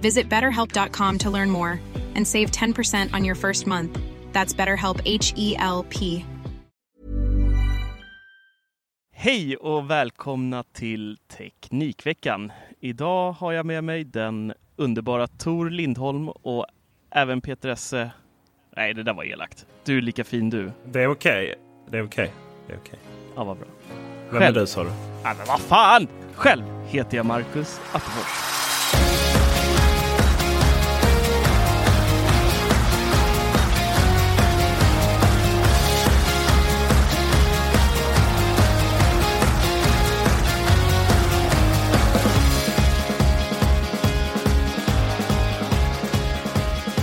[0.00, 1.80] Visit betterhelp.com to learn more
[2.16, 3.98] and save 10% on your first month.
[4.32, 6.24] That's BetterHelp H E L P.
[9.12, 12.52] Hej och välkomna till Teknikveckan.
[12.80, 16.66] Idag har jag med mig den underbara Tor Lindholm och
[17.10, 18.10] även Peter Esse.
[18.76, 19.66] Nej, det där var elakt.
[19.84, 20.72] Du är lika fin du.
[20.92, 21.54] Det är okej.
[21.90, 22.32] Det är okej.
[22.66, 22.98] Det är okej.
[23.36, 23.66] Ja, vad bra.
[24.30, 24.56] Vem Själv?
[24.56, 24.90] är du sa du?
[25.24, 26.08] Ja, men vad fan!
[26.34, 28.50] Själv heter jag Marcus Attefors.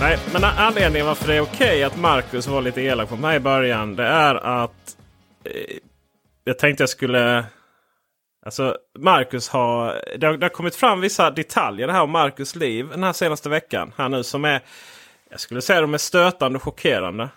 [0.00, 3.40] Nej, men anledningen varför det är okej att Marcus var lite elak på mig i
[3.40, 3.96] början.
[3.96, 4.96] Det är att
[5.44, 5.76] eh,
[6.44, 7.44] jag tänkte jag skulle...
[8.46, 10.02] Alltså Marcus har...
[10.18, 10.36] Det, har...
[10.36, 13.92] det har kommit fram vissa detaljer här om Marcus liv den här senaste veckan.
[13.96, 14.60] Här nu som är...
[15.30, 17.28] Jag skulle säga de är stötande och chockerande.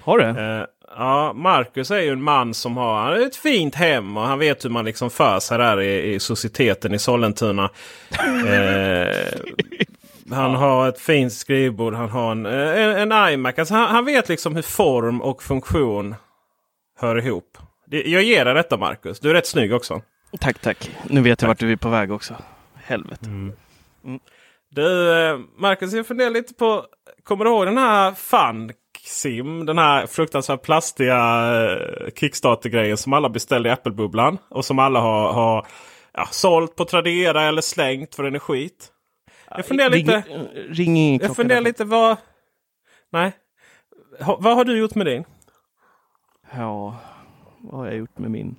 [0.00, 0.24] Har du?
[0.24, 0.64] Eh,
[0.96, 4.38] ja, Marcus är ju en man som har, han har ett fint hem och han
[4.38, 7.70] vet hur man liksom för sig där i, i societeten i Sollentuna.
[8.46, 9.16] Eh,
[10.30, 13.58] han har ett fint skrivbord, han har en, en, en iMac.
[13.58, 16.14] Alltså han, han vet liksom hur form och funktion
[16.98, 17.58] hör ihop.
[17.90, 19.20] Jag ger dig detta Marcus.
[19.20, 20.02] Du är rätt snygg också.
[20.40, 20.90] Tack, tack.
[21.04, 22.34] Nu vet jag vart du är på väg också.
[22.74, 23.26] Helvete.
[24.70, 26.84] Du eh, Marcus, jag funderar lite på.
[27.24, 29.66] Kommer du ihåg den här Fun-Sim?
[29.66, 31.18] Den här fruktansvärt plastiga
[31.64, 34.38] eh, Kickstarter-grejen som alla beställde i Apple-bubblan.
[34.50, 35.66] Och som alla har, har
[36.12, 38.92] ja, sålt på Tradera eller slängt för den är skit.
[39.50, 40.24] Jag funderar ring, lite.
[40.68, 42.16] Ring ingen Jag funderar lite vad...
[43.12, 43.32] Nej.
[44.20, 45.24] Ha, vad har du gjort med din?
[46.54, 46.96] Ja,
[47.58, 48.56] vad har jag gjort med min?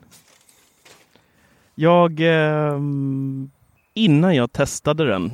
[1.76, 3.50] Jag, ehm,
[3.94, 5.32] innan jag testade den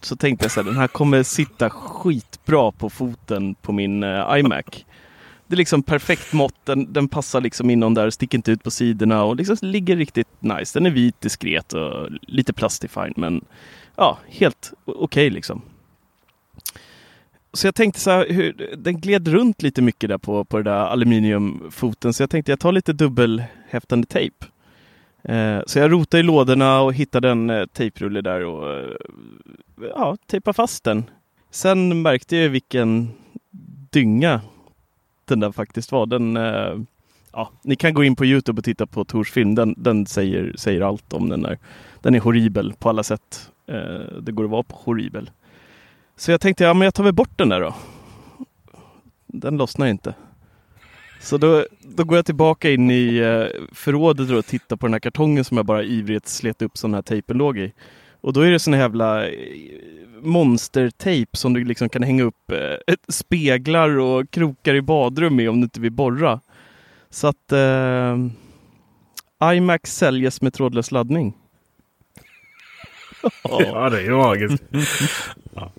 [0.00, 4.38] så tänkte jag så här, den här kommer sitta skitbra på foten på min eh,
[4.38, 4.64] iMac.
[5.46, 8.70] Det är liksom perfekt mått, den, den passar liksom inom där, sticker inte ut på
[8.70, 10.78] sidorna och liksom ligger riktigt nice.
[10.78, 13.44] Den är vit, diskret och lite plastifine men
[13.98, 15.62] ja, helt okej okej liksom.
[17.52, 20.64] Så jag tänkte så här, hur, den gled runt lite mycket där på, på den
[20.64, 24.46] där aluminiumfoten så jag tänkte jag tar lite dubbelhäftande tejp.
[25.22, 28.96] Eh, så jag rotade i lådorna och hittade en eh, tejprulle där och eh,
[29.94, 31.10] ja, tejpade fast den.
[31.50, 33.08] Sen märkte jag vilken
[33.90, 34.40] dynga
[35.24, 36.06] den där faktiskt var.
[36.06, 36.78] Den, eh,
[37.32, 39.54] ja, ni kan gå in på Youtube och titta på Tors film.
[39.54, 41.58] Den, den säger, säger allt om den där.
[42.00, 43.50] Den är horribel på alla sätt.
[43.68, 45.30] Eh, det går att vara på horribel.
[46.16, 47.74] Så jag tänkte, ja men jag tar väl bort den där då.
[49.26, 50.14] Den lossnar inte.
[51.20, 55.00] Så då, då går jag tillbaka in i eh, förrådet och tittar på den här
[55.00, 57.72] kartongen som jag bara ivrigt slet upp sån här tejpen låg i.
[58.20, 59.32] Och då är det sån här jävla eh,
[60.22, 65.60] monstertejp som du liksom kan hänga upp eh, speglar och krokar i badrum med om
[65.60, 66.40] du inte vill borra.
[67.10, 68.16] Så att eh,
[69.54, 71.34] iMac säljes med trådlös laddning.
[73.42, 74.62] Ja, det är ju magiskt.
[75.54, 75.72] ja.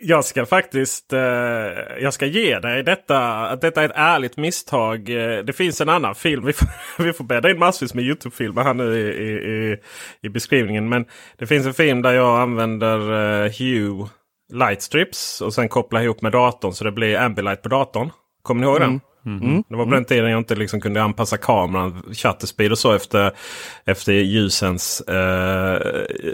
[0.00, 1.20] Jag ska faktiskt eh,
[2.00, 3.18] jag ska ge dig detta.
[3.46, 5.08] Att detta är ett ärligt misstag.
[5.08, 6.46] Eh, Det finns en annan film.
[6.46, 6.68] Vi får,
[7.02, 9.76] vi får bädda in massvis med Youtube-filmer här nu i, i,
[10.22, 10.88] i, beskrivningen.
[10.88, 11.04] Men
[11.38, 12.98] det finns en film där jag använder
[13.44, 14.08] eh, Hue
[14.52, 18.10] Lightstrips och sen kopplar ihop med datorn så det blir Ambilight på datorn.
[18.42, 19.00] Kommer ni ihåg den?
[19.26, 19.64] Mm.
[19.68, 23.32] Det var på den tiden jag inte liksom kunde anpassa kameran, shutter och så efter,
[23.84, 25.80] efter ljusens eh,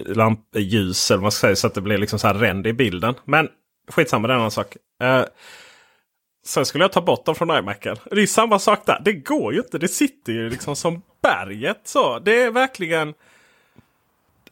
[0.06, 1.10] lampljus.
[1.10, 3.14] Eller vad ska säga, så att det blev liksom så här ränd i bilden.
[3.24, 3.48] Men
[3.90, 4.76] skitsamma, det är en annan sak.
[5.02, 5.24] Eh,
[6.46, 7.96] sen skulle jag ta bort dem från iMacen.
[8.10, 9.00] Det är samma sak där.
[9.04, 9.78] Det går ju inte.
[9.78, 11.80] Det sitter ju liksom som berget.
[11.84, 12.18] så.
[12.18, 13.14] Det är verkligen...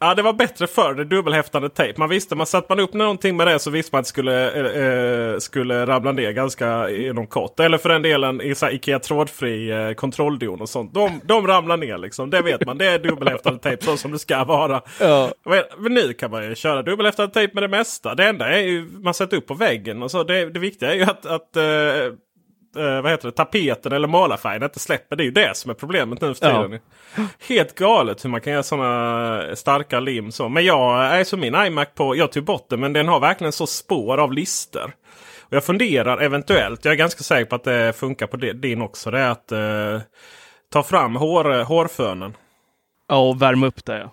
[0.01, 0.95] Ja, det var bättre förr.
[0.95, 1.99] Det dubbelhäftande tejp.
[1.99, 5.33] Man visste, man satte man upp någonting med det så visste man att det skulle,
[5.33, 7.61] eh, skulle ramla ner ganska inom kort.
[7.61, 10.95] Eller för den delen i så Ikea trådfri eh, kontrolldon och sånt.
[10.95, 12.31] De, de ramlar ner liksom.
[12.31, 12.79] Det vet man.
[12.79, 14.83] Det är dubbelhäftande tejp så som det ska vara.
[15.01, 15.31] Ja.
[15.45, 18.15] Men, men nu kan man ju köra dubbelhäftad tejp med det mesta.
[18.15, 20.03] Det enda är ju man sätter upp på väggen.
[20.03, 21.63] Och så det, det viktiga är ju att, att eh,
[22.79, 25.17] eh, vad heter det, tapeten eller målarfärgen inte släpper.
[25.17, 26.81] Det är ju det som är problemet nu för tiden.
[27.49, 30.33] Helt galet hur man kan göra sådana starka lim.
[30.33, 30.49] Så.
[30.49, 33.53] Men jag är som min iMac på, jag tog bort den men den har verkligen
[33.53, 34.95] så spår av lister.
[35.41, 39.11] Och jag funderar eventuellt, jag är ganska säker på att det funkar på din också.
[39.11, 40.01] Det är att eh,
[40.73, 42.35] ta fram hår, hårfönen.
[43.09, 44.11] Ja, och värma upp det ja.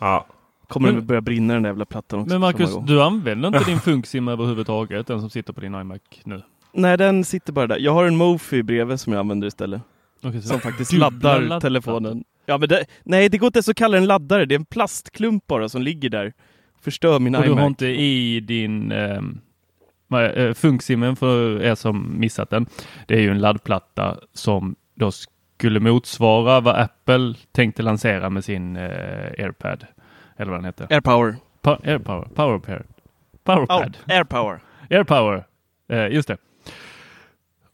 [0.00, 0.26] Ja.
[0.68, 2.32] Kommer Men- det börja brinna den där jävla plattan också.
[2.32, 6.42] Men Marcus, du använder inte din Funksim överhuvudtaget, den som sitter på din iMac nu?
[6.74, 7.78] Nej, den sitter bara där.
[7.78, 9.82] Jag har en Mofi bredvid som jag använder istället.
[10.22, 11.60] Så- Som faktiskt laddar laddar.
[11.60, 12.24] telefonen.
[12.46, 14.44] Ja, men det, nej, det går inte ens att kalla den laddare.
[14.44, 16.32] Det är en plastklump bara som ligger där.
[16.80, 17.60] Förstör min Och du iMac.
[17.60, 19.40] har inte i din ehm,
[20.34, 22.66] eh, Funksimmen för er som missat den.
[23.06, 28.76] Det är ju en laddplatta som då skulle motsvara vad Apple tänkte lansera med sin
[28.76, 28.82] eh,
[29.38, 29.86] AirPad.
[30.36, 30.86] Eller vad den heter.
[30.90, 31.36] AirPower.
[31.62, 32.28] Pa AirPower.
[32.34, 32.78] Powerpair.
[32.80, 32.86] Oh,
[33.44, 33.96] Powerpad.
[34.08, 34.60] AirPower.
[34.90, 35.44] AirPower.
[35.88, 36.36] Eh, just det.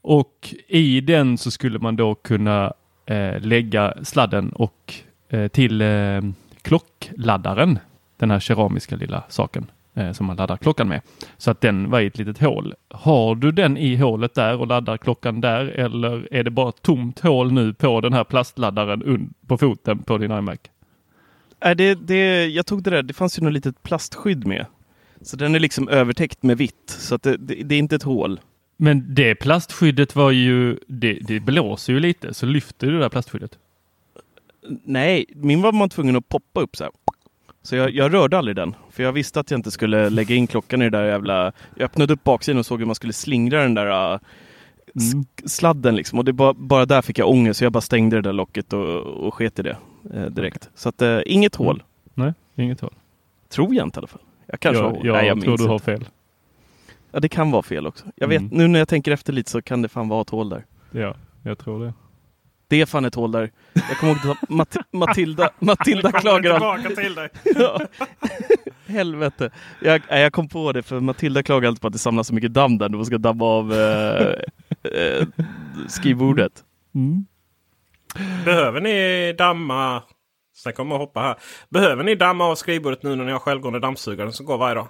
[0.03, 2.73] Och i den så skulle man då kunna
[3.07, 4.95] eh, lägga sladden och
[5.29, 6.21] eh, till eh,
[6.63, 7.79] klockladdaren.
[8.17, 11.01] Den här keramiska lilla saken eh, som man laddar klockan med.
[11.39, 12.75] Så att den var i ett litet hål.
[12.89, 16.83] Har du den i hålet där och laddar klockan där eller är det bara ett
[16.83, 20.59] tomt hål nu på den här plastladdaren på foten på din iMac?
[21.65, 23.03] Äh, det, det, jag tog det där.
[23.03, 24.67] Det fanns ju något litet plastskydd med.
[25.23, 26.97] Så den är liksom övertäckt med vitt.
[26.99, 28.41] Så att det, det, det är inte ett hål.
[28.83, 33.09] Men det plastskyddet var ju, det, det blåser ju lite så lyfter du det där
[33.09, 33.59] plastskyddet.
[34.85, 36.93] Nej, min var man tvungen att poppa upp så här.
[37.63, 38.75] Så jag, jag rörde aldrig den.
[38.91, 41.53] För jag visste att jag inte skulle lägga in klockan i det där jävla...
[41.75, 44.21] Jag öppnade upp baksidan och såg hur man skulle slingra den där uh,
[45.45, 46.19] sladden liksom.
[46.19, 47.59] Och det bara, bara där fick jag ångest.
[47.59, 49.77] Så jag bara stängde det där locket och, och sket i det
[50.15, 50.71] eh, direkt.
[50.75, 51.83] Så att uh, inget hål.
[52.15, 52.95] Nej, inget hål.
[53.49, 54.23] Tror jag inte i alla fall.
[54.47, 55.07] Jag kanske har jag hål.
[55.07, 56.05] jag, Nej, jag tror du har fel.
[57.11, 58.05] Ja, det kan vara fel också.
[58.15, 58.57] Jag vet, Mm.
[58.59, 60.65] nu när jag tänker efter lite så kan det fan vara ett hål där.
[60.91, 61.95] Ja, jag tror det.
[62.69, 63.51] Det är fan ett hål där.
[63.73, 66.87] Jag kommer ihåg att Mat Matilda, Matilda klagar alltid.
[66.87, 67.29] tillbaka till dig.
[67.55, 67.81] Ja.
[68.87, 69.51] Helvete.
[69.83, 72.35] Jag, nej, jag kom på det för Matilda klagar alltid på att det samlas så
[72.35, 74.35] mycket damm där när man ska damma av eh,
[74.93, 75.27] eh,
[75.89, 76.65] skrivbordet.
[76.95, 77.27] Mm.
[78.45, 80.03] Behöver ni damma...
[80.57, 81.37] Sen kommer jag hoppa här.
[81.69, 84.89] Behöver ni damma av skrivbordet nu när ni har självgående dammsugare som går varje dag?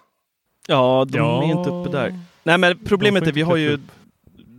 [0.70, 1.42] Ja, de Ja.
[1.44, 2.18] är inte uppe där.
[2.42, 3.94] Nej men problemet är vi har ju klättra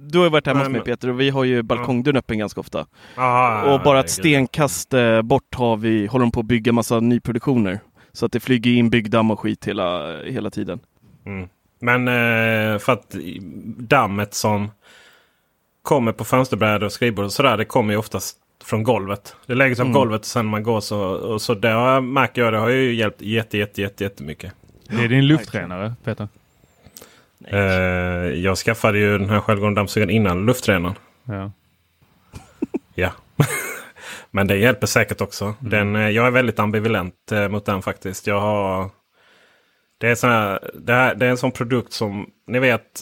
[0.09, 2.59] Du har ju varit hemma hos mig Peter och vi har ju balkongdörren öppen ganska
[2.59, 2.85] ofta.
[3.17, 6.99] Aha, och bara ett stenkast eh, bort har vi, håller de på att bygga massa
[6.99, 7.79] nyproduktioner.
[8.13, 10.79] Så att det flyger in byggdamm och skit hela, hela tiden.
[11.25, 11.49] Mm.
[11.79, 13.15] Men eh, för att
[13.77, 14.71] dammet som
[15.81, 17.57] kommer på fönsterbrädor och skrivbord och sådär.
[17.57, 19.35] Det kommer ju oftast från golvet.
[19.45, 19.93] Det lägger sig på Mm.
[19.93, 20.99] golvet och sen man går så.
[21.01, 24.53] Och så det har, märker jag det har ju hjälpt jätte, jätte, jätte, jättemycket.
[24.91, 26.27] Det är din luftrenare, Peter.
[27.47, 27.59] Eh,
[28.39, 30.95] jag skaffade ju den här självgående dammsugaren innan luftrenaren.
[31.23, 31.51] Ja.
[32.95, 33.11] Ja.
[34.31, 35.55] Men det hjälper säkert också.
[35.59, 38.27] Den, eh, jag är väldigt ambivalent eh, mot den faktiskt.
[38.27, 38.89] Jag har...
[39.97, 43.01] Det är, här, det, här, det är en sån produkt som ni vet.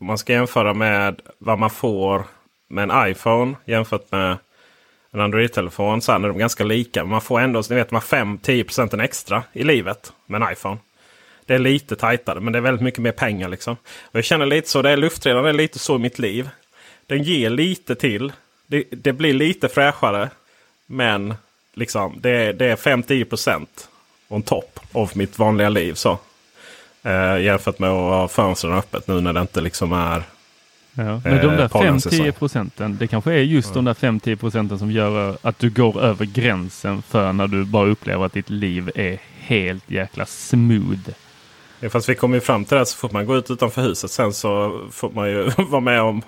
[0.00, 2.24] Man ska jämföra med vad man får
[2.68, 4.36] med en iPhone jämfört med
[5.12, 6.02] en Android-telefon.
[6.02, 7.02] Så är de ganska lika.
[7.02, 10.78] Men man får ändå ni vet, 5-10% extra i livet med en iPhone.
[11.46, 13.48] Det är lite tajtare men det är väldigt mycket mer pengar.
[13.48, 13.76] liksom.
[14.02, 14.82] Och jag känner lite så.
[14.82, 16.48] Det är luftrenaren är lite så i mitt liv.
[17.06, 18.32] Den ger lite till.
[18.66, 20.30] Det, det blir lite fräschare.
[20.86, 21.34] Men
[21.74, 23.66] liksom det, det är 5-10%
[24.28, 25.94] on top av mitt vanliga liv.
[25.94, 26.18] så.
[27.02, 30.22] Eh, jämfört med att ha fönstren öppet nu när det inte liksom är...
[30.94, 31.04] Ja.
[31.04, 32.26] Men de Eh, där pollensäsong.
[32.26, 36.00] 5-10 procenten, det kanske är just de där 5-10 procenten som gör att du går
[36.02, 41.08] över gränsen för när du bara upplever att ditt liv är helt jäkla smooth.
[41.80, 44.10] Ja, Fast vi kommer ju fram till det så fort man går ut utanför huset.
[44.10, 46.22] Sen så får man ju vara med om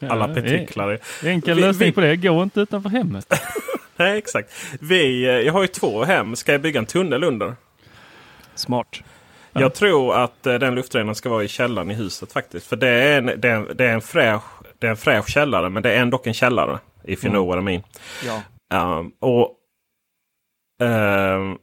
[0.00, 1.00] alla Ja, partiklar.
[1.22, 3.32] en- Enkel lösning vi- på det, gå inte utanför hemmet.
[3.96, 4.52] Nej, exakt.
[4.80, 6.36] Vi, eh, jag har ju två hem.
[6.36, 7.54] Ska jag bygga en tunnel under?
[8.54, 9.02] Smart.
[9.60, 12.66] Jag tror att eh, den luftrenaren ska vara i källaren i huset faktiskt.
[12.66, 14.42] För det är en, det är en, det är en fräsch
[14.78, 16.78] Det är en fräsch källare men det är ändå en källare.
[17.04, 17.82] If you know what I mean.
[18.24, 18.42] Ja.
[18.98, 19.56] Um, och
[20.82, 21.58] um,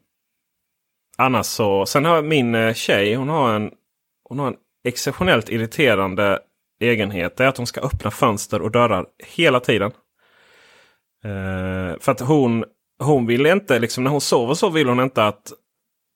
[1.17, 1.85] Annars så.
[1.85, 3.71] Sen har min eh, tjej hon har en,
[4.23, 4.55] hon har en
[4.87, 6.39] exceptionellt irriterande
[6.79, 7.37] egenhet.
[7.37, 9.91] Det är att hon ska öppna fönster och dörrar hela tiden.
[11.25, 12.65] Uh, för att hon,
[12.99, 15.53] hon vill inte, liksom när hon sover så vill hon inte att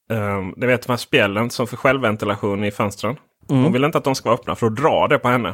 [0.07, 3.17] um, det vet de här spjällen som för självventilation i fönstren.
[3.49, 3.63] Mm.
[3.63, 5.53] Hon vill inte att de ska vara öppna för då drar det på henne.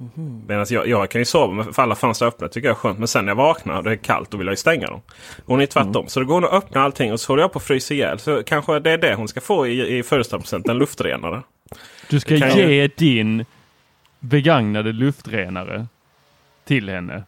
[0.00, 0.42] Mm.
[0.46, 2.98] Medan jag, jag kan ju sova med alla fönster öppna tycker jag är skönt.
[2.98, 5.00] Men sen när jag vaknar och det är kallt då vill jag ju stänga dem.
[5.46, 5.96] Hon är tvärtom.
[5.96, 6.08] Mm.
[6.08, 8.18] Så då går hon och öppnar allting och så håller jag på att frysa ihjäl.
[8.18, 10.68] Så kanske det är det hon ska få i, i födelsedagspresent.
[10.68, 11.42] En luftrenare.
[12.10, 12.88] Du ska ge ju...
[12.96, 13.44] din
[14.20, 15.86] begagnade luftrenare
[16.64, 17.24] till henne.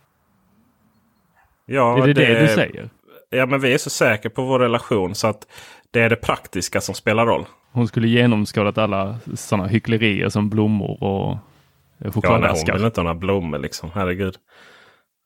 [1.66, 2.90] Ja, är det det, det du säger?
[3.30, 5.46] Ja, men vi är så säkra på vår relation så att
[5.92, 7.47] det är det praktiska som spelar roll.
[7.73, 11.38] Hon skulle genomskådat alla sådana hycklerier som blommor och
[12.14, 12.73] chokladaskar.
[12.73, 13.90] Ja, hon vill inte ha några blommor liksom.
[13.94, 14.37] Herregud.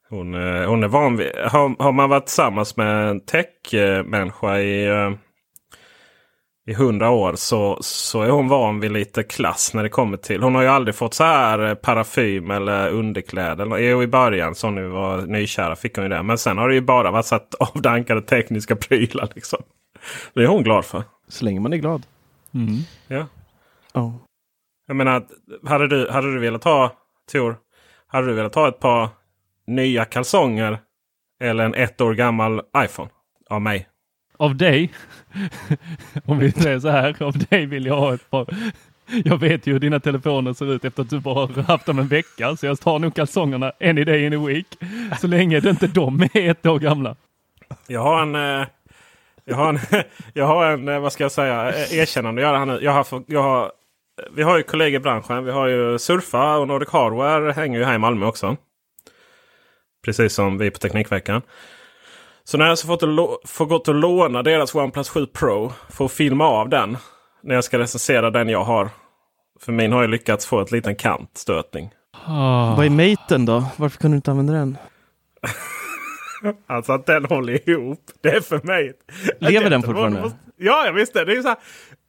[0.09, 1.30] Hon, eh, hon är van vid...
[1.37, 5.11] Har, har man varit tillsammans med en tech-människa i, eh,
[6.66, 10.42] i hundra år så, så är hon van vid lite klass när det kommer till.
[10.42, 13.78] Hon har ju aldrig fått så här eh, parfym eller underkläder.
[13.78, 16.23] Jo, i början så nu var nykära fick hon ju det.
[16.23, 17.40] Men sen har det ju bara varit så
[17.75, 19.28] avdankade tekniska prylar.
[19.35, 19.62] Liksom.
[20.34, 21.02] Det är hon glad för.
[21.28, 22.06] Så länge man är glad.
[22.54, 22.78] Mm.
[23.08, 23.26] Ja.
[23.94, 24.14] Oh.
[24.87, 25.26] Jag menar,
[25.66, 26.96] hade du, hade du velat ha,
[27.32, 27.56] Tor,
[28.06, 29.08] hade du velat ha ett par
[29.66, 30.78] nya kalsonger
[31.40, 33.11] eller en ett år gammal iPhone
[33.50, 33.88] av mig?
[34.37, 34.92] Av dig?
[36.25, 38.46] Om vi säger så här, av dig vill jag ha ett par.
[39.25, 41.99] Jag vet ju hur dina telefoner ser ut efter att du bara har haft dem
[41.99, 42.56] en vecka.
[42.56, 44.66] Så jag tar nog kalsongerna any day in a week.
[45.20, 47.16] Så länge det inte de är ett år gamla.
[47.87, 48.66] Jag har en...
[49.46, 49.78] Eh, jag har en,
[50.32, 52.78] jag har en eh, vad ska jag säga, eh, erkännande att göra här nu.
[52.82, 53.72] Jag har, jag har
[54.32, 55.44] vi har ju kollegor i branschen.
[55.44, 58.56] Vi har ju Surfa och Nordic Hardware hänger ju här i Malmö också.
[60.04, 61.42] Precis som vi på Teknikveckan.
[62.44, 63.00] Så när jag så fått,
[63.44, 66.96] får gått och låna deras OnePlus 7 Pro för att filma av den.
[67.42, 68.90] När jag ska recensera den jag har.
[69.60, 71.90] För min har ju lyckats få ett liten kantstötning.
[72.26, 72.76] Oh.
[72.76, 73.64] Vad är maten då?
[73.76, 74.76] Varför kan du inte använda den?
[76.66, 78.00] alltså att den håller ihop.
[78.20, 78.92] Det är för mig.
[79.38, 80.32] Lever den fortfarande?
[80.56, 81.24] Ja, jag visste.
[81.24, 81.58] Det är så här.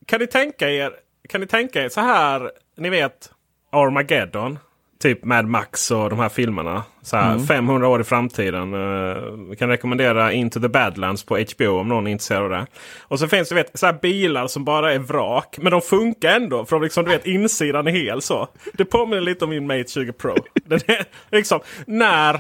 [0.05, 0.91] Kan ni tänka er
[1.29, 2.51] kan ni tänka er så här.
[2.77, 3.31] Ni vet
[3.71, 4.59] Armageddon.
[4.99, 6.83] Typ Mad Max och de här filmerna.
[7.01, 7.47] Så här, mm.
[7.47, 8.73] 500 år i framtiden.
[8.73, 12.65] Uh, vi kan rekommendera Into the Badlands på HBO om någon är intresserad av det.
[13.01, 15.57] Och så finns det vet, så här bilar som bara är vrak.
[15.61, 16.65] Men de funkar ändå.
[16.65, 18.47] För de liksom, du vet, insidan är hel så.
[18.73, 20.35] Det påminner lite om min Mate 20 Pro.
[20.65, 22.39] Den är, liksom, när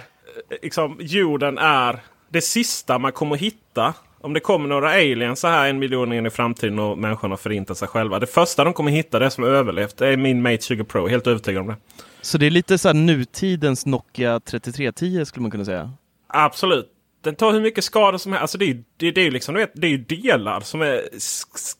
[0.61, 1.99] liksom, jorden är
[2.29, 3.93] det sista man kommer hitta
[4.25, 7.77] om det kommer några aliens så här en miljon in i framtiden och människorna förintat
[7.77, 8.19] sig själva.
[8.19, 11.07] Det första de kommer hitta, det som överlevt, det är min Mate 20 Pro.
[11.07, 11.75] Helt övertygad om det.
[12.21, 15.91] Så det är lite så här nutidens Nokia 3310 skulle man kunna säga?
[16.27, 16.91] Absolut.
[17.21, 18.41] Den tar hur mycket skada som helst.
[18.41, 21.01] Alltså det är ju det, det är liksom, vet, det är delar som är,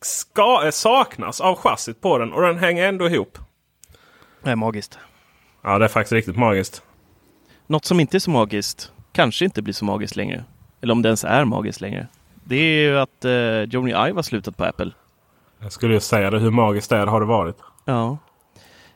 [0.02, 3.38] ska, saknas av chassit på den och den hänger ändå ihop.
[4.44, 5.00] Det är magiskt.
[5.64, 6.82] Ja, det är faktiskt riktigt magiskt.
[7.68, 10.44] Något som inte är så magiskt kanske inte blir så magiskt längre.
[10.82, 12.08] Eller om det ens är magiskt längre.
[12.44, 14.92] Det är ju att eh, Joni Ive har slutat på Apple.
[15.60, 16.40] Jag skulle ju säga det.
[16.40, 17.58] Hur magiskt det har det varit?
[17.86, 18.18] Ja.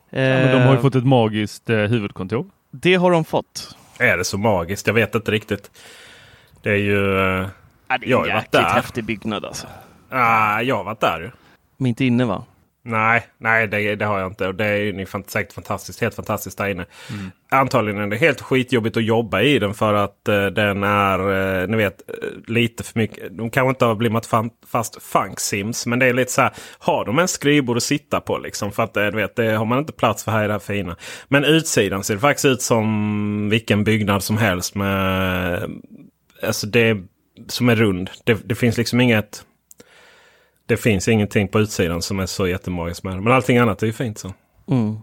[0.10, 2.46] Eh, ja men de har ju fått ett magiskt eh, huvudkontor.
[2.72, 3.78] Det har de fått.
[4.00, 4.88] Är det så magiskt?
[4.88, 5.72] Jag vet inte riktigt.
[6.62, 7.20] Det är ju...
[7.20, 7.48] Eh,
[7.88, 9.68] ja, det är en jäkligt häftig byggnad alltså.
[10.10, 11.32] Ah, jag har varit där ju.
[11.78, 12.44] Men inte inne va?
[12.90, 14.48] Nej, nej det, det, har jag inte.
[14.48, 16.02] Och det är ju säkert fantastiskt.
[16.02, 16.86] Helt fantastiskt där inne.
[17.10, 17.32] Mm.
[17.52, 21.68] Antagligen är det helt skitjobbigt att jobba i den för att uh, den är, uh,
[21.68, 23.38] ni vet, uh, lite för mycket.
[23.38, 25.86] De kanske inte har blivit fan, fast funk-sims.
[25.86, 28.72] Men det är lite så här, har de en skrivbord att sitta på liksom?
[28.72, 30.96] För att du vet, det har man inte plats för här i det här fina.
[31.28, 35.70] Men utsidan ser faktiskt ut som vilken byggnad som helst med,
[36.44, 36.98] alltså det
[37.48, 38.10] som är rund.
[38.24, 39.46] Det, det finns liksom inget
[40.70, 43.22] det finns ingenting på utsidan som är så jättemagiskt med det.
[43.22, 44.34] Men allting annat är ju fint så.
[44.68, 44.98] Mm.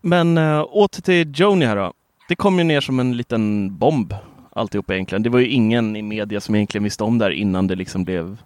[0.00, 1.92] Men äh, åter till Joni här då.
[2.28, 4.14] Det kom ju ner som en liten bomb
[4.52, 5.22] alltihop egentligen.
[5.22, 8.04] Det var ju ingen i media som egentligen visste om det här innan det liksom
[8.04, 8.36] blev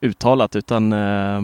[0.00, 1.42] uttalat utan äh,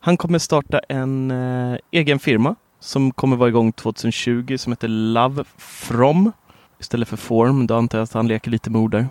[0.00, 5.44] han kommer starta en äh, egen firma som kommer vara igång 2020 som heter Love
[5.56, 6.32] From
[6.80, 7.66] istället för Form.
[7.66, 9.06] Då antar jag att han leker lite med ord där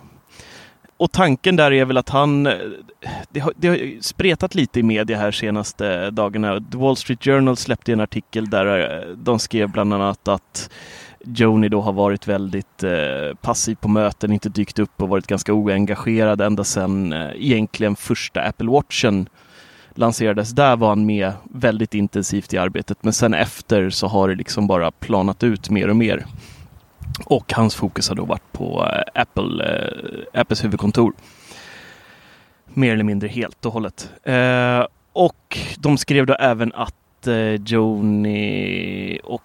[1.02, 2.58] och tanken där är väl att han, eh,
[3.30, 6.60] det har, det har spretat lite i media här senaste dagarna.
[6.72, 10.70] The Wall Street Journal släppte en artikel där eh, de skrev bland annat att
[11.24, 15.52] Joni då har varit väldigt eh, passiv på möten, inte dykt upp och varit ganska
[15.52, 19.28] oengagerad ända sedan eh, egentligen första Apple Watchen
[19.94, 22.98] lanserades, där var han med väldigt intensivt i arbetet.
[23.00, 26.26] Men sen efter så har det liksom bara planat ut mer och mer.
[27.24, 31.12] Och hans fokus har då varit på eh, Apple, eh, Apples huvudkontor.
[32.66, 34.10] Mer eller mindre helt och hållet.
[34.22, 39.42] Eh, och de skrev då även att eh, Joni och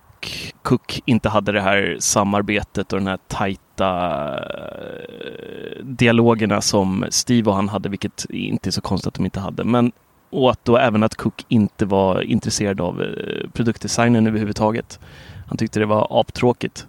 [0.61, 7.55] Cook inte hade det här samarbetet och den här tajta eh, dialogerna som Steve och
[7.55, 9.63] han hade, vilket inte är så konstigt att de inte hade.
[9.63, 9.91] Men
[10.29, 14.99] och att då även att Cook inte var intresserad av eh, produktdesignen överhuvudtaget.
[15.47, 16.87] Han tyckte det var aptråkigt.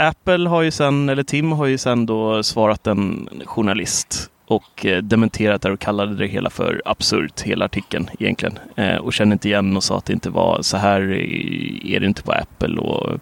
[0.00, 5.02] Apple har ju sen, eller Tim har ju sen då svarat en journalist och eh,
[5.02, 8.58] dementerat det och kallade det hela för absurt, hela artikeln egentligen.
[8.76, 11.00] Eh, och kände inte igen och sa att det inte var så här
[11.86, 12.80] är det inte på Apple.
[12.80, 13.18] Och,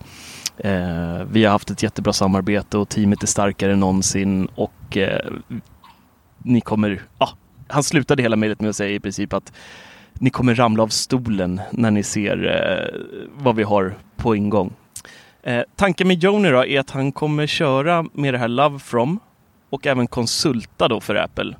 [0.66, 5.32] eh, vi har haft ett jättebra samarbete och teamet är starkare än någonsin och eh,
[6.38, 7.30] ni kommer, ah,
[7.68, 9.52] han slutade hela mejlet med att säga i princip att
[10.12, 13.00] ni kommer ramla av stolen när ni ser eh,
[13.36, 14.72] vad vi har på ingång.
[15.48, 19.20] Eh, tanken med Joni då är att han kommer köra med det här Love From
[19.70, 21.56] och även konsulta då för Apple.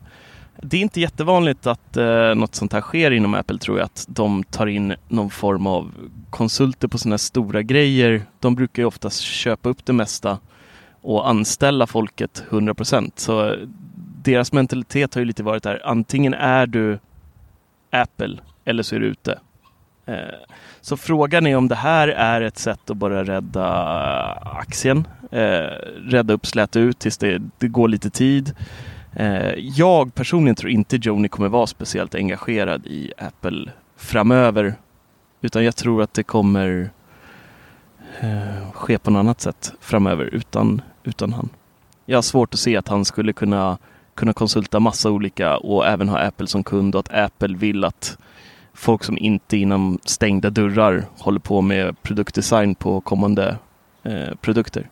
[0.63, 4.07] Det är inte jättevanligt att eh, något sånt här sker inom Apple tror jag, att
[4.09, 5.93] de tar in någon form av
[6.31, 8.23] konsulter på sådana stora grejer.
[8.41, 10.39] De brukar ju oftast köpa upp det mesta
[11.01, 13.57] och anställa folket 100% Så
[14.23, 16.99] deras mentalitet har ju lite varit där, antingen är du
[17.91, 19.39] Apple eller så är du ute.
[20.07, 20.15] Eh,
[20.89, 23.67] så frågan är om det här är ett sätt att bara rädda
[24.45, 25.69] aktien eh,
[26.05, 28.55] rädda upp, släta ut tills det, det går lite tid.
[29.13, 34.75] Eh, jag personligen tror inte Joni kommer vara speciellt engagerad i Apple framöver.
[35.41, 36.91] Utan jag tror att det kommer
[38.21, 41.49] eh, ske på något annat sätt framöver utan, utan han.
[42.07, 43.79] Jag har svårt att se att han skulle kunna,
[44.15, 48.19] kunna konsulta massa olika och även ha Apple som kund och att Apple vill att
[48.79, 53.59] folk som inte inom stängda dörrar håller på med produktdesign på kommande
[54.03, 54.91] eh, produkter.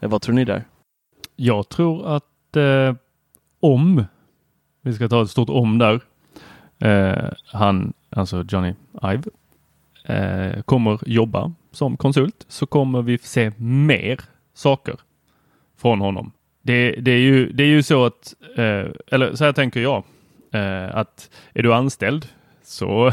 [0.00, 0.64] Eh, vad tror ni där?
[1.36, 2.94] Jag tror att eh,
[3.60, 4.04] om,
[4.82, 6.00] vi ska ta ett stort om där,
[6.78, 9.24] eh, han, alltså Johnny Ive,
[10.04, 14.20] eh, kommer jobba som konsult så kommer vi se mer
[14.54, 14.96] saker
[15.76, 16.32] från honom.
[16.62, 20.04] Det, det, är, ju, det är ju så att, eh, eller så här tänker jag,
[20.52, 22.28] eh, att är du anställd
[22.64, 23.12] så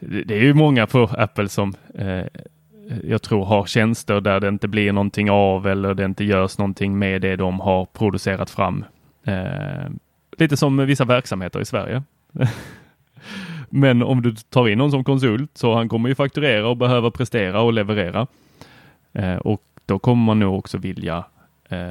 [0.00, 2.24] det är ju många på Apple som eh,
[3.04, 6.98] jag tror har tjänster där det inte blir någonting av eller det inte görs någonting
[6.98, 8.84] med det de har producerat fram.
[9.24, 9.90] Eh,
[10.38, 12.02] lite som vissa verksamheter i Sverige.
[13.68, 17.10] Men om du tar in någon som konsult så han kommer ju fakturera och behöva
[17.10, 18.26] prestera och leverera.
[19.12, 21.24] Eh, och då kommer man nog också vilja.
[21.68, 21.90] Eh,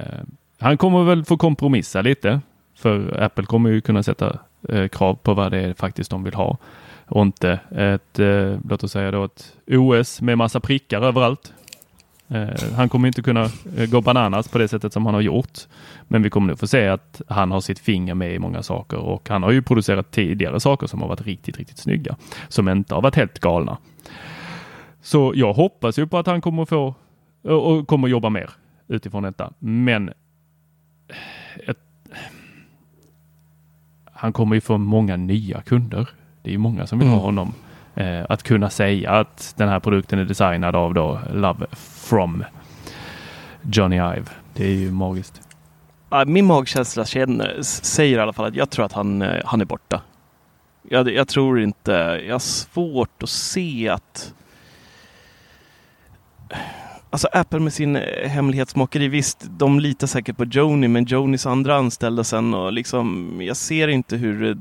[0.60, 2.41] han kommer väl få kompromissa lite
[2.76, 6.34] för Apple kommer ju kunna sätta eh, krav på vad det är faktiskt de vill
[6.34, 6.58] ha
[7.06, 11.54] och inte ett, eh, låt oss säga då ett OS med massa prickar överallt.
[12.28, 15.60] Eh, han kommer inte kunna eh, gå bananas på det sättet som han har gjort.
[16.08, 18.97] Men vi kommer nog få se att han har sitt finger med i många saker
[18.97, 22.15] och han har ju producerat tidigare saker som har varit riktigt, riktigt snygga.
[22.47, 23.78] Som inte har varit helt galna.
[25.02, 26.95] Så jag hoppas ju på att han kommer få
[27.43, 28.49] och kommer jobba mer
[28.88, 29.54] utifrån detta.
[29.60, 30.13] Men
[31.67, 31.80] ett,
[34.23, 36.07] han kommer ju få många nya kunder
[36.43, 37.25] det är ju många som vill ha mm.
[37.25, 37.53] honom.
[37.95, 42.43] Eh, att kunna säga att den här produkten är designad av då Love from
[43.62, 44.25] Johnny Ive.
[44.53, 45.41] Det är ju magiskt.
[46.25, 49.65] Min magkänsla känner, säger i alla fall att jag tror att han, eh, han är
[49.65, 50.01] borta.
[50.89, 51.91] Jag, jag tror inte,
[52.27, 54.33] jag har svårt att se att
[57.13, 61.76] Alltså Apple med sin eh, hemlighetsmakeri, visst, de litar säkert på Joni, men Jonis andra
[61.76, 64.58] anställda sen och liksom, jag ser inte hur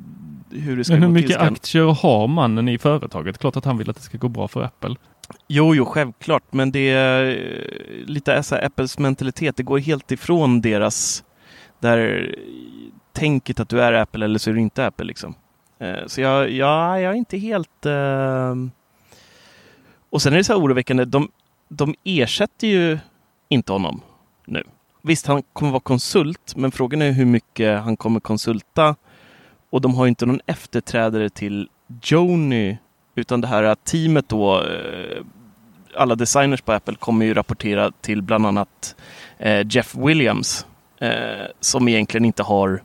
[0.50, 3.38] hur det ska Men hur gå mycket aktier har mannen i företaget?
[3.38, 4.96] Klart att han vill att det ska gå bra för Apple.
[5.48, 9.56] Jo, jo, självklart, men det är eh, lite så Apples mentalitet.
[9.56, 11.24] Det går helt ifrån deras
[11.80, 12.34] där
[13.12, 15.34] tänket att du är Apple eller så är du inte Apple liksom.
[15.78, 17.86] Eh, så jag, ja, jag är inte helt...
[17.86, 18.54] Uh...
[20.10, 21.28] Och sen är det så här oroväckande, de,
[21.76, 22.98] de ersätter ju
[23.48, 24.00] inte honom
[24.46, 24.64] nu.
[25.02, 28.96] Visst, han kommer vara konsult, men frågan är hur mycket han kommer konsulta
[29.70, 31.68] och de har inte någon efterträdare till
[32.02, 32.78] Joni
[33.14, 35.24] utan det här teamet då, eh,
[35.96, 38.96] alla designers på Apple kommer ju rapportera till bland annat
[39.38, 40.66] eh, Jeff Williams
[41.00, 42.82] eh, som egentligen inte har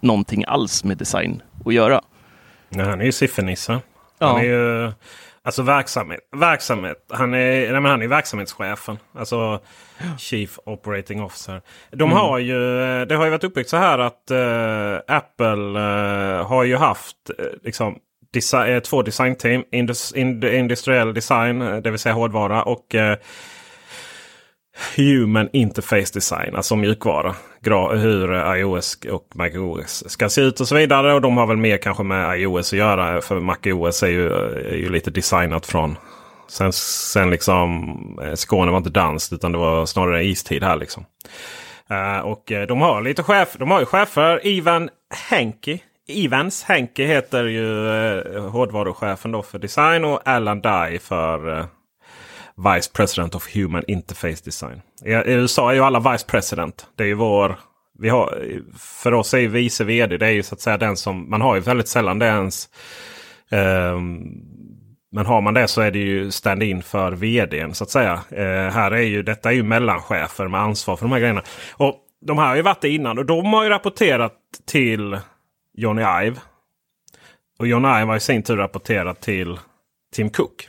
[0.00, 2.00] någonting alls med design att göra.
[2.68, 3.80] Nej, han är ju siffernisse.
[4.18, 4.26] Ja.
[4.26, 4.92] Han är ju
[5.42, 6.20] Alltså verksamhet.
[6.36, 6.96] verksamhet.
[7.10, 8.98] Han, är, nej men han är verksamhetschefen.
[9.14, 9.60] Alltså
[10.18, 11.62] Chief Operating Officer.
[11.90, 12.54] De har ju,
[13.04, 17.46] det har ju varit uppbyggt så här att uh, Apple uh, har ju haft uh,
[17.62, 17.98] liksom
[18.32, 19.64] desi två designteam.
[19.72, 22.62] Indus industriell design, det vill säga hårdvara.
[22.62, 22.94] och
[24.96, 27.34] Human Interface Design, alltså mjukvara.
[27.96, 31.14] Hur iOS och MacOS ska se ut och så vidare.
[31.14, 33.20] Och de har väl mer kanske med iOS att göra.
[33.20, 35.96] För MacOS är ju, är ju lite designat från
[36.48, 41.04] Sen, sen liksom eh, Skåne var inte danskt utan det var snarare istid här liksom.
[41.90, 44.46] Uh, och eh, de har lite chef, de har ju chefer.
[44.46, 44.88] Ivan
[45.30, 45.78] Henke.
[46.08, 51.66] Evans Henke heter ju uh, hårdvaruchefen då för design och Alan Dye för
[52.58, 54.82] Vice President of Human Interface Design.
[55.04, 56.86] I, I, USA är ju alla Vice President.
[56.96, 57.58] Det är ju vår...
[58.00, 58.42] Vi har,
[58.78, 61.30] för oss är ju vice vd det är ju så att säga den som...
[61.30, 62.68] Man har ju väldigt sällan det ens.
[63.50, 64.22] Um,
[65.12, 68.12] men har man det så är det ju stand-in för vdn så att säga.
[68.32, 71.42] Uh, här är ju, detta är ju mellanchefer med ansvar för de här grejerna.
[71.72, 71.94] Och
[72.26, 74.34] de här har ju varit det innan och de har ju rapporterat
[74.66, 75.18] till
[75.74, 76.36] Johnny Ive.
[77.58, 79.58] Och Johnny Ive har i sin tur rapporterat till
[80.14, 80.68] Tim Cook.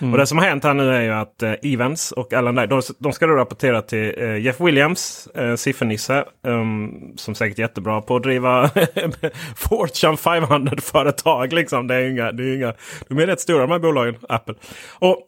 [0.00, 0.12] Mm.
[0.12, 2.66] Och det som har hänt här nu är ju att eh, Evans och Alan Dye,
[2.66, 6.24] de, de ska då rapportera till eh, Jeff Williams, eh, siffernisse.
[6.42, 8.70] Um, som säkert är jättebra på att driva
[9.56, 11.52] Fortune 500-företag.
[11.52, 11.86] Liksom.
[11.86, 12.74] Det är inga, det är inga,
[13.08, 14.54] de är rätt stora de här bolagen, Apple.
[14.98, 15.18] Och,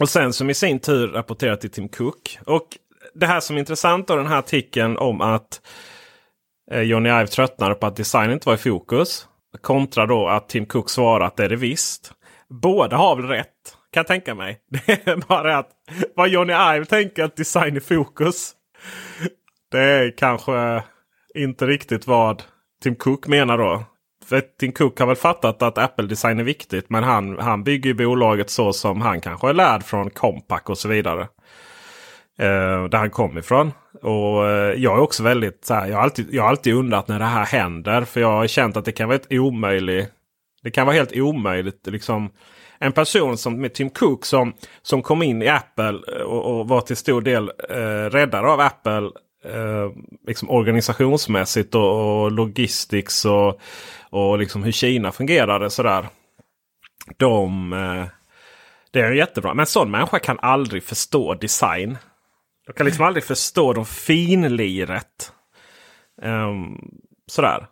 [0.00, 2.38] och sen som i sin tur rapporterar till Tim Cook.
[2.46, 2.66] Och
[3.14, 5.60] det här som är intressant av den här artikeln om att
[6.70, 9.26] eh, Johnny Ive tröttnar på att design inte var i fokus.
[9.60, 12.12] Kontra då att Tim Cook svarar att det är det visst.
[12.50, 14.60] Båda har väl rätt kan jag tänka mig.
[14.86, 15.70] Det är bara att
[16.16, 18.52] vad Johnny Ive tänker att design i fokus.
[19.70, 20.82] Det är kanske
[21.34, 22.42] inte riktigt vad
[22.82, 23.84] Tim Cook menar då.
[24.24, 26.90] För Tim Cook har väl fattat att Apple-design är viktigt.
[26.90, 30.88] Men han, han bygger bolaget så som han kanske är lärd från Compaq och så
[30.88, 31.22] vidare.
[32.38, 33.72] Eh, där han kom ifrån.
[34.02, 37.08] Och eh, jag är också väldigt så här, jag har, alltid, jag har alltid undrat
[37.08, 38.04] när det här händer.
[38.04, 40.12] För jag har känt att det kan vara ett omöjligt
[40.62, 41.86] det kan vara helt omöjligt.
[41.86, 42.30] Liksom,
[42.78, 46.68] en person som med Tim Cook som, som kom in i Apple eh, och, och
[46.68, 49.10] var till stor del eh, räddare av Apple.
[49.44, 49.90] Eh,
[50.26, 53.60] liksom organisationsmässigt och, och logistics och,
[54.10, 55.70] och liksom hur Kina fungerade.
[55.70, 56.08] Sådär.
[57.16, 58.04] De, eh,
[58.90, 59.54] det är jättebra.
[59.54, 61.98] Men en sån människa kan aldrig förstå design.
[62.66, 65.32] De kan liksom aldrig förstå de finliret.
[66.22, 66.90] Um,
[67.26, 67.66] sådär.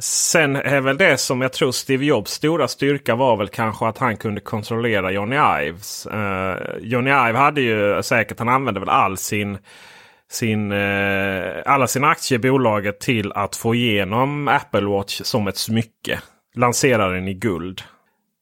[0.00, 3.98] Sen är väl det som jag tror Steve Jobs stora styrka var väl kanske att
[3.98, 6.06] han kunde kontrollera Johnny Ives.
[6.12, 9.58] Uh, Johnny Ive hade ju säkert, han använde väl all sin,
[10.30, 15.56] sin, uh, alla sina aktier i bolaget till att få igenom Apple Watch som ett
[15.56, 16.20] smycke.
[16.54, 17.82] Lansera den i guld.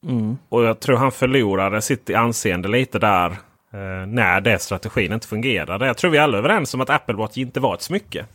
[0.07, 0.39] Mm.
[0.49, 3.31] Och jag tror han förlorade sitt anseende lite där.
[3.75, 5.87] Uh, när det strategin inte fungerade.
[5.87, 8.27] Jag tror vi alla är överens om att Apple Watch inte var ett smycke.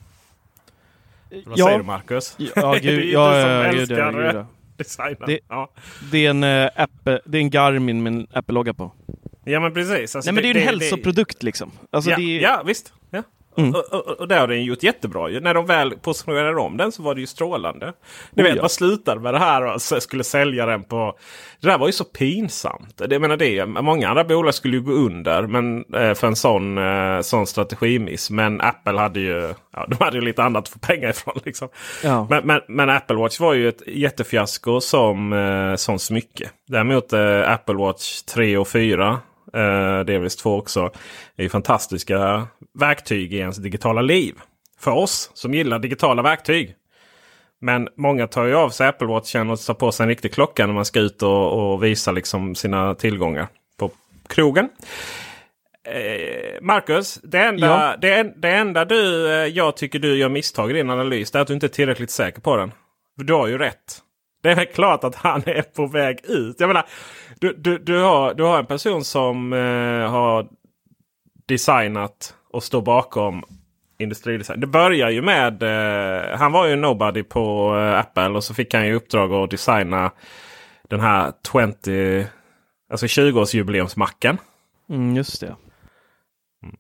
[1.45, 1.65] Vad ja.
[1.65, 2.35] säger du Marcus?
[2.55, 4.45] Ja, gud, det är ja, du som ja, gud, gud,
[4.77, 5.23] designen.
[5.25, 5.69] Det, ja.
[6.11, 8.91] det, är en, uh, Apple, det är en Garmin med en Apple-logga på.
[9.45, 10.15] Ja men precis.
[10.15, 11.71] Alltså, Nej men det, det är ju en hälsoprodukt liksom.
[11.91, 12.41] Alltså, ja, är...
[12.41, 12.93] ja visst.
[13.57, 13.75] Mm.
[13.75, 15.27] Och, och, och, det har den gjort jättebra.
[15.27, 17.93] När de väl positionerade om den så var det ju strålande.
[18.31, 18.61] Ni oh, vet, ja.
[18.61, 21.17] vad slutade med det här och skulle sälja den på...
[21.61, 23.01] Det där var ju så pinsamt.
[23.09, 26.77] Det, menar det, många andra bolag skulle ju gå under men, eh, för en sån,
[26.77, 28.29] eh, sån strategimiss.
[28.29, 31.39] Men Apple hade ju, ja, de hade ju lite annat att få pengar ifrån.
[31.45, 31.69] Liksom.
[32.03, 32.27] Ja.
[32.29, 36.49] Men, men, men, Apple Watch var ju ett jättefiasko som, eh, som smycke.
[36.67, 37.13] Däremot
[37.45, 39.19] Apple Watch 3 och 4
[39.53, 40.91] eh, delvis två också.
[41.37, 42.47] är ju fantastiska
[42.79, 44.35] verktyg i ens digitala liv.
[44.79, 46.75] För oss som gillar digitala verktyg.
[47.59, 50.67] Men många tar ju av sig Apple Watchen och tar på sig en riktig klocka
[50.67, 53.91] när man ska ut och, och visa liksom sina tillgångar på
[54.27, 54.69] krogen.
[55.87, 57.95] Eh, Marcus, det enda, ja.
[58.01, 61.47] det, det enda du, eh, jag tycker du gör misstag i din analys är att
[61.47, 62.71] du inte är tillräckligt säker på den.
[63.15, 64.01] Du har ju rätt.
[64.43, 66.59] Det är väl klart att han är på väg ut.
[66.59, 66.85] Jag menar,
[67.39, 70.47] du, du, du, har, du har en person som eh, har
[71.47, 73.43] designat och står bakom
[73.97, 74.59] industridesign.
[74.59, 75.63] Det börjar ju med...
[75.63, 79.51] Eh, han var ju nobody på eh, Apple och så fick han ju uppdrag att
[79.51, 80.11] designa
[80.87, 81.33] den här
[81.83, 82.27] 20...
[82.89, 84.37] Alltså 20-årsjubileumsmacken.
[84.89, 85.55] Mm, just det.
[86.63, 86.75] Mm.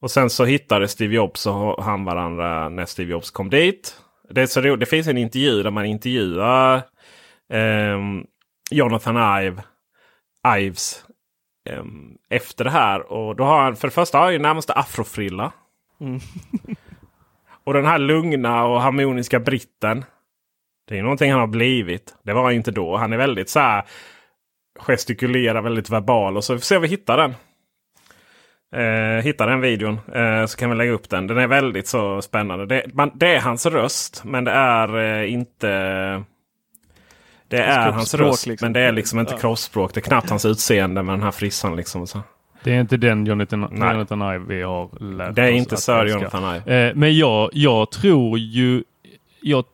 [0.00, 3.96] Och sen så hittade Steve Jobs och han varandra när Steve Jobs kom dit.
[4.30, 4.80] Det, är så roligt.
[4.80, 6.76] det finns en intervju där man intervjuar
[7.52, 7.98] eh,
[8.70, 9.62] Jonathan Ive,
[10.58, 11.04] Ives
[11.68, 11.84] eh,
[12.28, 13.12] efter det här.
[13.12, 15.52] Och då har han för det första har han ju närmaste afrofrilla.
[16.00, 16.20] Mm.
[17.64, 20.04] och den här lugna och harmoniska britten.
[20.88, 22.14] Det är någonting han har blivit.
[22.22, 22.96] Det var han inte då.
[22.96, 23.84] Han är väldigt så här
[24.78, 26.36] gestikulerar väldigt verbal.
[26.36, 27.34] Och så får vi se om vi hittar den.
[28.72, 31.26] Eh, hittar den videon eh, så kan vi lägga upp den.
[31.26, 32.66] Den är väldigt så spännande.
[32.66, 36.24] Det, man, det är hans röst men det är eh, inte...
[37.48, 38.66] Det är hans röst liksom.
[38.66, 39.38] men det är liksom inte ja.
[39.38, 39.94] kroppsspråk.
[39.94, 41.76] Det är knappt hans utseende med den här frissan.
[41.76, 42.20] Liksom, så.
[42.64, 46.56] Det är inte den Jonathan, Jonathan Ive vi har lärt Det är inte Sir Jonathan
[46.56, 46.88] Ive.
[46.88, 48.84] Eh, men jag, jag tror ju...
[49.40, 49.64] Jag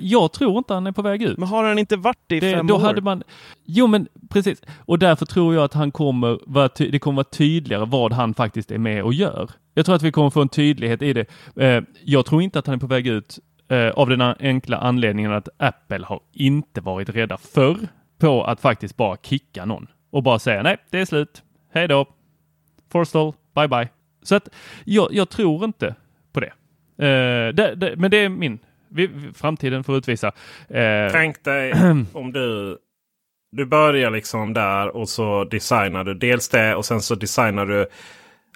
[0.00, 1.38] jag tror inte han är på väg ut.
[1.38, 2.78] Men har han inte varit det i det, fem då år?
[2.78, 3.22] Hade man,
[3.64, 4.62] jo men precis.
[4.78, 8.70] Och därför tror jag att han kommer vara, det kommer vara tydligare vad han faktiskt
[8.70, 9.50] är med och gör.
[9.74, 11.26] Jag tror att vi kommer få en tydlighet i det.
[11.56, 15.32] Eh, jag tror inte att han är på väg ut eh, av den enkla anledningen
[15.32, 17.78] att Apple har inte varit rädda förr
[18.18, 21.42] på att faktiskt bara kicka någon och bara säga nej, det är slut.
[21.72, 22.06] Hej då.
[22.92, 23.88] Forstall, bye bye.
[24.22, 24.48] Så att
[24.84, 25.94] jag, jag tror inte
[26.32, 26.52] på det.
[27.06, 27.96] Eh, det, det.
[27.96, 30.32] Men det är min vi, framtiden får utvisa.
[30.68, 31.72] Eh, Tänk dig
[32.12, 32.78] om du
[33.50, 37.86] du börjar liksom där och så designar du dels det och sen så designar du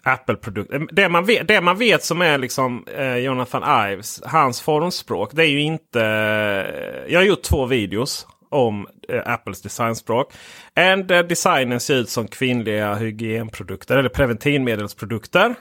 [0.05, 0.75] Apple-produkter.
[0.75, 5.31] Eh, det, man vet, det man vet som är liksom eh, Jonathan Ives, hans formspråk.
[5.33, 6.01] Det är ju inte...
[6.01, 10.33] Eh, jag har gjort två videos om eh, Apples designspråk.
[10.75, 15.55] En eh, där designen ser ut som kvinnliga hygienprodukter eller preventivmedelsprodukter.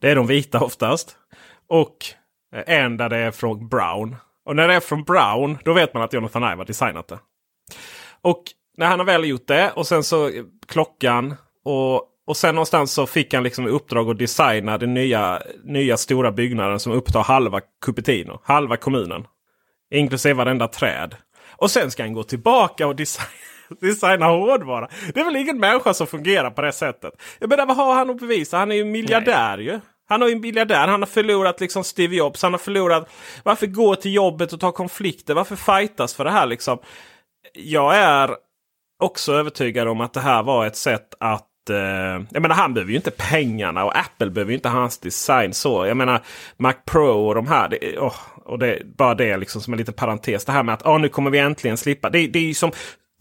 [0.00, 1.16] Det är de vita oftast.
[1.68, 1.96] Och
[2.66, 4.16] en där det är från Brown.
[4.44, 7.18] Och när det är från Brown då vet man att Jonathan Ive har designat det.
[8.22, 8.42] Och
[8.76, 10.30] när han har väl gjort det och sen så
[10.66, 15.42] klockan och, och sen någonstans så fick han liksom i uppdrag att designa den nya,
[15.64, 19.24] nya stora byggnaden som upptar halva Cupertino, halva kommunen.
[19.94, 21.14] Inklusive varenda träd.
[21.56, 23.28] Och sen ska han gå tillbaka och designa,
[23.80, 24.88] designa hårdvara.
[25.14, 27.12] Det är väl ingen människa som fungerar på det sättet.
[27.38, 28.58] Jag menar vad har han att bevisa?
[28.58, 29.66] Han är ju miljardär Nej.
[29.66, 29.80] ju.
[30.08, 30.88] Han har ju en miljardär.
[30.88, 32.42] Han har förlorat liksom Steve Jobs.
[32.42, 33.10] Han har förlorat.
[33.42, 35.34] Varför gå till jobbet och ta konflikter?
[35.34, 36.78] Varför fightas för det här liksom?
[37.52, 38.36] Jag är
[38.98, 41.76] också övertygad om att det här var ett sätt att eh,
[42.30, 45.86] jag menar han behöver ju inte pengarna och Apple behöver ju inte hans design så.
[45.86, 46.22] Jag menar
[46.56, 47.68] Mac Pro och de här.
[47.68, 50.44] Det, oh, och det, bara det liksom som en liten parentes.
[50.44, 52.10] Det här med att oh, nu kommer vi äntligen slippa.
[52.10, 52.72] Det, det är ju som...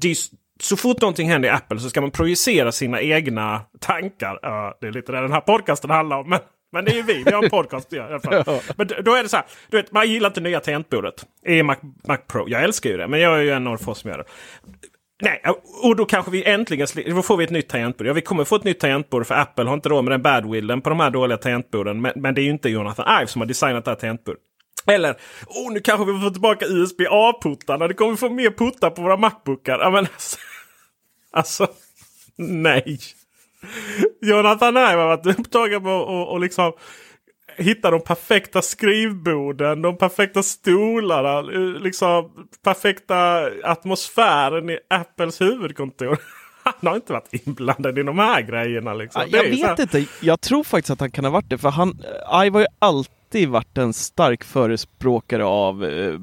[0.01, 0.15] Det är
[0.59, 4.33] så fort någonting händer i Apple så ska man projicera sina egna tankar.
[4.33, 6.29] Uh, det är lite det den här podcasten handlar om.
[6.29, 6.39] Men
[6.71, 8.43] men det är ju vi, vi har en podcast i alla fall.
[8.75, 11.75] Men då är det så här, du vet, man gillar inte nya tangentbordet i Mac,
[12.07, 12.49] Mac Pro.
[12.49, 14.23] Jag älskar ju det, men jag är ju en av få som gör det.
[15.21, 15.41] Nej,
[15.83, 18.07] och då kanske vi äntligen då får vi ett nytt tangentbord.
[18.07, 20.81] Ja, vi kommer få ett nytt tangentbord för Apple har inte råd med den badwillen
[20.81, 22.01] på de här dåliga tangentborden.
[22.01, 24.41] Men, men det är ju inte Jonathan Ive som har designat det här tangentbordet.
[24.87, 25.15] Eller,
[25.47, 27.87] oh, nu kanske vi får tillbaka USB-A-puttarna.
[27.87, 29.79] Det kommer vi få mer puttar på våra Macbookar.
[29.79, 30.37] Ja, men alltså,
[31.31, 31.67] alltså
[32.35, 32.99] nej.
[34.21, 36.73] Jonathan Ive har varit upptagen på att och liksom
[37.57, 41.41] hitta de perfekta skrivborden, de perfekta stolarna,
[41.79, 42.31] liksom
[42.63, 46.17] perfekta atmosfären i Apples huvudkontor.
[46.63, 48.93] Han har inte varit inblandad i de här grejerna.
[48.93, 49.21] Liksom.
[49.29, 50.05] Jag vet inte.
[50.21, 51.57] Jag tror faktiskt att han kan ha varit det.
[51.57, 51.89] För han,
[52.45, 56.13] Ive har ju alltid varit en stark förespråkare av eh,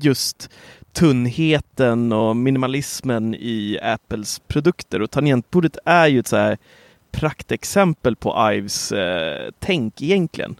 [0.00, 0.50] just
[0.92, 5.02] tunnheten och minimalismen i Apples produkter.
[5.02, 6.58] Och tangentbordet är ju ett så här
[7.10, 10.56] praktexempel på Ives eh, tänk egentligen.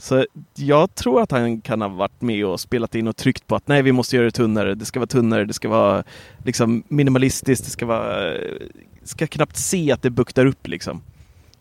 [0.00, 3.56] Så jag tror att han kan ha varit med och spelat in och tryckt på
[3.56, 4.74] att nej, vi måste göra det tunnare.
[4.74, 6.04] Det ska vara tunnare, det ska vara
[6.44, 8.34] liksom minimalistiskt, det ska vara...
[9.04, 11.02] Ska knappt se att det buktar upp liksom.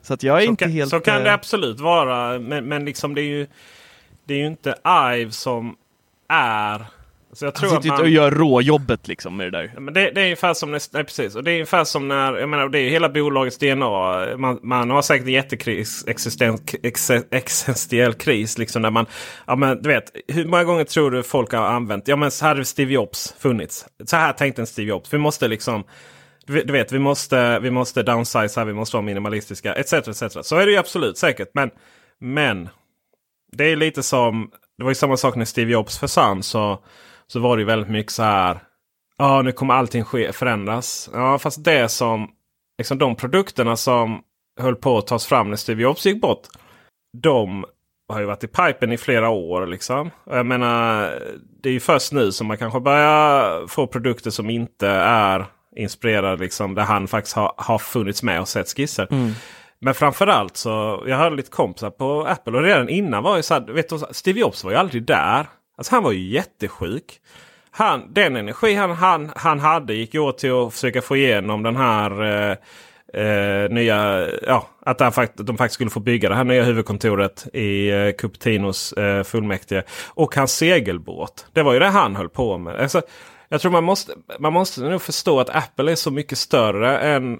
[0.02, 0.90] Så att jag är så inte kan, helt...
[0.90, 3.48] Så kan det eh, absolut vara, men, men liksom det är ju...
[4.26, 4.76] Det är ju inte
[5.16, 5.76] Ive som
[6.28, 6.86] är
[7.34, 8.02] så jag tror han sitter man...
[8.02, 9.80] och gör råjobbet liksom med det där.
[9.80, 11.36] Men det, det är ungefär som, när, nej, precis.
[11.36, 14.38] Och det är ungefär som när, jag menar det är hela bolagets DNA.
[14.38, 18.58] Man, man har säkert en jättekris, existent, ex, existentiell kris.
[18.58, 19.06] Liksom när man,
[19.48, 22.46] ja men du vet, hur många gånger tror du folk har använt, ja men så
[22.46, 23.86] här hade Steve Jobs funnits.
[24.06, 25.14] Så här tänkte en Steve Jobs.
[25.14, 25.84] Vi måste liksom,
[26.46, 29.94] du vet, vi måste, vi måste downsize, vi måste vara minimalistiska, etc.
[29.94, 30.38] etc.
[30.42, 31.50] Så är det ju absolut säkert.
[31.54, 31.70] Men,
[32.20, 32.70] men
[33.52, 36.44] det är lite som, det var ju samma sak när Steve Jobs försvann.
[36.44, 36.80] Så
[37.32, 38.60] så var det väldigt mycket så här.
[39.18, 41.10] Ja, nu kommer allting ske, förändras.
[41.14, 42.28] Ja, fast det som
[42.78, 44.22] liksom de produkterna som
[44.60, 46.48] höll på att tas fram när Steve Jobs gick bort.
[47.18, 47.66] De
[48.14, 49.68] har ju varit i pipen i flera år.
[49.68, 50.12] liksom.
[50.26, 51.12] Jag menar,
[51.64, 56.44] det är ju först nu som man kanske börjar få produkter som inte är inspirerade.
[56.44, 59.08] Liksom, där han faktiskt har, har funnits med och sett skisser.
[59.12, 59.32] Mm.
[59.82, 63.54] Men framförallt så, jag hörde lite kompisar på Apple och redan innan var ju så
[63.54, 65.48] här, vet du, Steve Jobs var ju aldrig där.
[65.80, 67.20] Alltså han var ju jättesjuk.
[67.72, 71.76] Han, den energi han, han, han hade gick åt till att försöka få igenom den
[71.76, 72.58] här eh,
[73.24, 74.28] eh, nya...
[74.48, 78.12] Ja, att han fakt de faktiskt skulle få bygga det här nya huvudkontoret i eh,
[78.12, 79.84] Cupertinos eh, fullmäktige.
[80.08, 81.46] Och hans segelbåt.
[81.54, 82.76] Det var ju det han höll på med.
[82.76, 83.02] Alltså,
[83.50, 87.40] Jag tror man måste, man måste nog förstå att Apple är så mycket större än,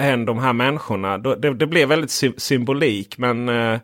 [0.00, 1.18] än de här människorna.
[1.18, 3.18] Det, det blev väldigt sy symbolik.
[3.18, 3.78] Men, eh,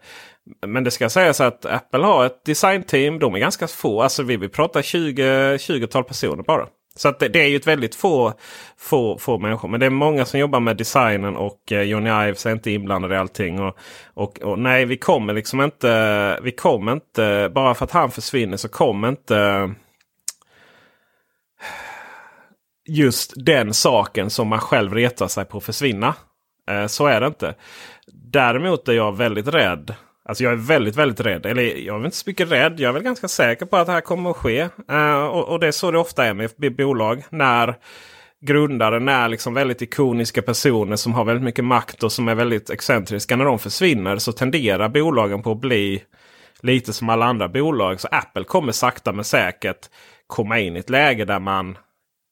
[0.67, 3.19] men det ska sägas att Apple har ett designteam.
[3.19, 4.03] De är ganska få.
[4.03, 6.67] Alltså vi, vi pratar 20, 20-tal personer bara.
[6.99, 8.33] Så det, det, är ju ett väldigt få,
[8.79, 9.69] få, få människor.
[9.69, 13.13] Men det är många som jobbar med designen och eh, Johnny Ives är inte inblandad
[13.13, 13.61] i allting.
[13.61, 13.79] Och,
[14.15, 16.41] och, och, nej, vi kommer liksom inte...
[16.43, 17.51] Vi kommer inte...
[17.55, 19.71] Bara för att han försvinner så kommer inte
[22.89, 26.15] just den saken som man själv retar sig på försvinna.
[26.71, 27.55] Eh, så är det inte.
[28.13, 29.95] Däremot är jag väldigt rädd.
[30.29, 31.47] Alltså jag är väldigt, väldigt rädd.
[31.47, 32.81] Eller jag är inte så mycket rädd.
[32.81, 34.69] Jag är väl ganska säker på att det här kommer att ske.
[34.93, 37.25] Uh, och, och, det är så det ofta är med bolag.
[37.31, 37.75] När
[38.41, 42.71] grundare, när liksom väldigt ikoniska personer som har väldigt mycket makt och som är väldigt
[42.71, 43.37] excentriska.
[43.37, 46.03] När de försvinner så tenderar bolagen på att bli
[46.61, 48.01] lite som alla andra bolag.
[48.01, 49.88] Så Apple kommer sakta men säkert
[50.27, 51.79] komma in i ett läge där man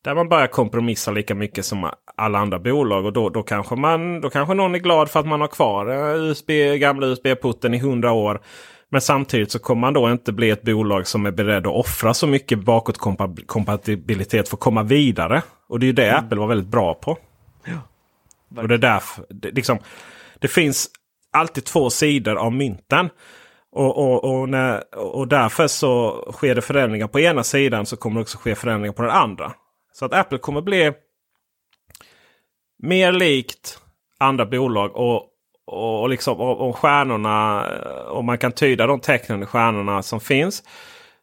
[0.06, 3.04] där man börjar kompromissa lika mycket som alla andra bolag.
[3.04, 5.86] Och då, då, kanske man, då kanske någon är glad för att man har kvar
[6.16, 8.40] USB, gamla USB-putten i hundra år.
[8.88, 12.14] Men samtidigt så kommer man då inte bli ett bolag som är beredd att offra
[12.14, 15.42] så mycket bakåtkompatibilitet för att komma vidare.
[15.68, 16.24] Och det är ju det mm.
[16.24, 17.18] Apple var väldigt bra på.
[17.64, 17.80] Ja,
[18.62, 19.78] och det är därför, det, liksom,
[20.38, 20.88] det finns
[21.32, 23.08] alltid två sidor av mynten.
[23.72, 28.16] Och, och, och, när, och därför så sker det förändringar på ena sidan så kommer
[28.16, 29.52] det också ske förändringar på den andra.
[29.98, 30.92] Så att Apple kommer bli
[32.82, 33.78] mer likt
[34.18, 34.96] andra bolag.
[34.96, 35.22] Och,
[35.66, 40.62] och, liksom, om stjärnorna, eh, om man kan tyda de tecknen i stjärnorna som finns.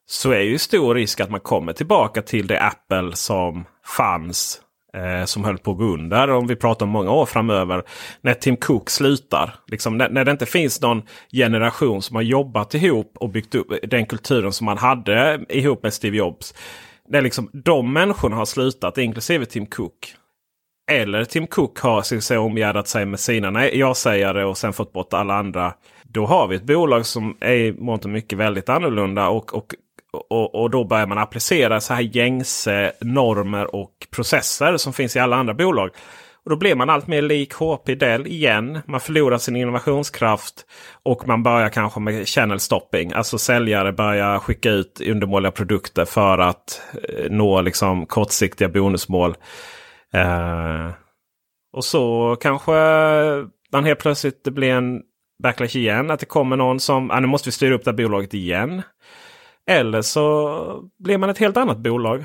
[0.05, 4.62] Så är ju stor risk att man kommer tillbaka till det Apple som fanns.
[4.93, 7.83] Eh, som höll på att gå under om vi pratar om många år framöver.
[8.21, 9.55] När Tim Cook slutar.
[9.67, 13.67] Liksom, när, när det inte finns någon generation som har jobbat ihop och byggt upp
[13.83, 16.53] den kulturen som man hade ihop med Steve Jobs
[17.09, 20.15] det är liksom de människorna har slutat, inklusive Tim Cook.
[20.91, 24.93] Eller Tim Cook har så att säga, omgärdat sig med sina ja-sägare och sen fått
[24.93, 25.73] bort alla andra.
[26.03, 29.29] Då har vi ett bolag som är i mångt och mycket väldigt annorlunda.
[29.29, 29.75] Och, och,
[30.29, 35.19] och, och då börjar man applicera så här gängse normer och processer som finns i
[35.19, 35.89] alla andra bolag.
[36.45, 38.79] Och Då blir man allt mer lik HP Dell igen.
[38.86, 40.65] Man förlorar sin innovationskraft
[41.03, 43.13] och man börjar kanske med channel stopping.
[43.13, 49.36] Alltså säljare börjar skicka ut undermåliga produkter för att eh, nå liksom kortsiktiga bonusmål.
[50.13, 50.89] Eh,
[51.73, 52.71] och så kanske
[53.71, 55.01] man helt plötsligt det blir en
[55.43, 56.12] backlash igen.
[56.12, 58.82] Att det kommer någon som ah, nu måste vi styra upp det här bolaget igen.
[59.69, 62.23] Eller så blir man ett helt annat bolag.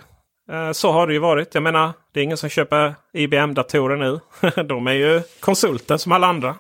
[0.53, 1.55] Eh, så har det ju varit.
[1.55, 4.21] Jag menar, det är ingen som köper IBM-datorer nu.
[4.63, 6.55] De är ju konsulter som alla andra.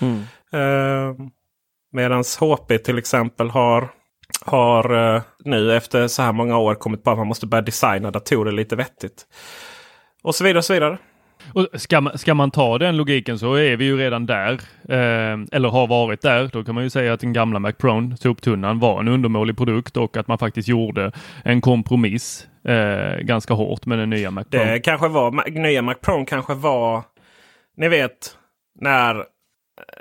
[0.00, 0.22] Mm.
[0.54, 1.16] Uh,
[1.92, 3.88] Medan HP till exempel har,
[4.44, 8.10] har uh, nu efter så här många år kommit på att man måste börja designa
[8.10, 9.26] datorer lite vettigt.
[10.22, 10.98] Och så vidare och så vidare.
[11.52, 14.52] Och ska, man, ska man ta den logiken så är vi ju redan där,
[14.88, 16.50] eh, eller har varit där.
[16.52, 20.16] Då kan man ju säga att den gamla MacProne, soptunnan, var en undermålig produkt och
[20.16, 21.12] att man faktiskt gjorde
[21.44, 24.72] en kompromiss eh, ganska hårt med den nya MacProne.
[24.72, 27.02] Det kanske var, nya MacProne kanske var,
[27.76, 28.36] ni vet,
[28.80, 29.24] när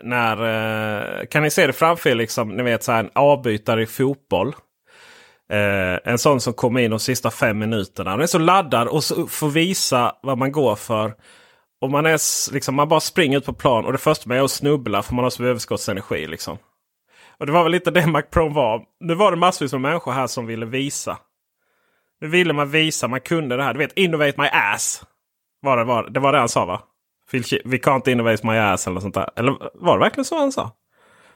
[0.03, 0.37] när,
[1.21, 3.85] eh, kan ni se det framför er, liksom, ni vet så här, en avbytare i
[3.85, 4.55] fotboll.
[5.49, 8.11] Eh, en sån som kommer in de sista fem minuterna.
[8.11, 11.13] Den är så laddad och så får visa vad man går för.
[11.81, 14.43] Och man, är, liksom, man bara springer ut på plan och det första man gör
[14.43, 16.27] är att snubbla för man har så överskottsenergi.
[16.27, 16.57] Liksom.
[17.39, 18.83] Och det var väl lite det Mac Pro var.
[18.99, 21.17] Nu var det massvis med människor här som ville visa.
[22.21, 23.73] Nu ville man visa, man kunde det här.
[23.73, 25.03] Du vet, innovate my ass.
[25.61, 26.81] Var det, var, det var det han sa va?
[27.65, 29.29] We can't innovate my ass eller sånt där.
[29.35, 30.71] Eller var det verkligen så han sa?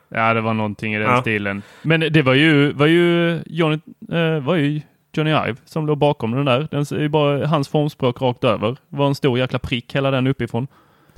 [0.09, 1.21] Ja, det var någonting i den ja.
[1.21, 1.61] stilen.
[1.81, 3.79] Men det var ju, var ju, Johnny,
[4.11, 4.81] eh, var ju
[5.13, 6.67] Johnny Ive som låg bakom den där.
[6.71, 8.71] Den är bara hans formspråk rakt över.
[8.71, 10.67] Det var en stor jäkla prick hela den uppifrån.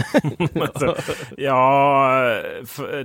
[0.61, 0.95] alltså,
[1.37, 2.41] ja,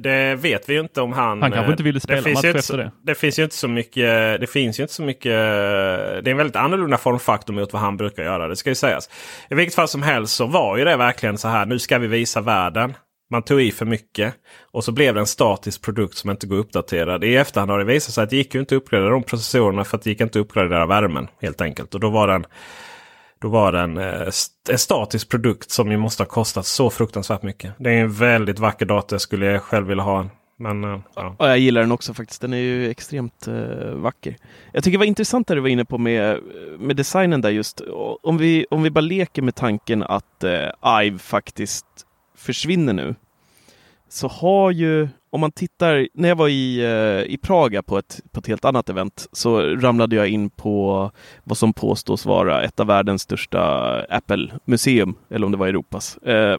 [0.01, 1.43] det vet vi ju inte om han...
[1.43, 2.91] Han kanske inte ville spela match efter så, det.
[3.03, 4.41] Det finns ju inte så mycket.
[4.41, 5.33] Det finns ju inte så mycket.
[5.33, 8.49] Det är en väldigt annorlunda formfaktor mot vad han brukar göra.
[8.49, 9.11] Det ska ju sägas.
[9.51, 11.67] I vilket fall som helst så var ju det verkligen så här.
[11.67, 12.95] Nu ska vi visa världen.
[13.31, 14.35] Man tog i för mycket
[14.73, 17.25] och så blev det en statisk produkt som inte går uppdaterad.
[17.25, 19.85] I efterhand har det visat sig att det gick ju inte att uppgradera de processorerna
[19.85, 21.95] för att det gick inte att uppgradera värmen helt enkelt.
[21.95, 22.47] Och då var den,
[23.39, 24.29] då var den eh,
[24.71, 27.73] en statisk produkt som ju måste ha kostat så fruktansvärt mycket.
[27.79, 29.19] Det är en väldigt vacker dator.
[29.19, 30.31] Skulle jag själv vilja ha en.
[30.59, 31.37] Men, eh, ja.
[31.39, 31.49] ja.
[31.49, 32.41] jag gillar den också faktiskt.
[32.41, 34.37] Den är ju extremt eh, vacker.
[34.73, 36.41] Jag tycker det var intressant det du var inne på med,
[36.79, 37.81] med designen där just.
[38.23, 42.06] Om vi, om vi bara leker med tanken att eh, IVE faktiskt
[42.47, 43.15] försvinner nu
[44.09, 48.21] så har ju, om man tittar, när jag var i, eh, i Praga på ett,
[48.33, 51.11] på ett helt annat event så ramlade jag in på
[51.45, 53.61] vad som påstås vara ett av världens största
[54.11, 56.17] Apple-museum, eller om det var Europas.
[56.17, 56.59] Eh,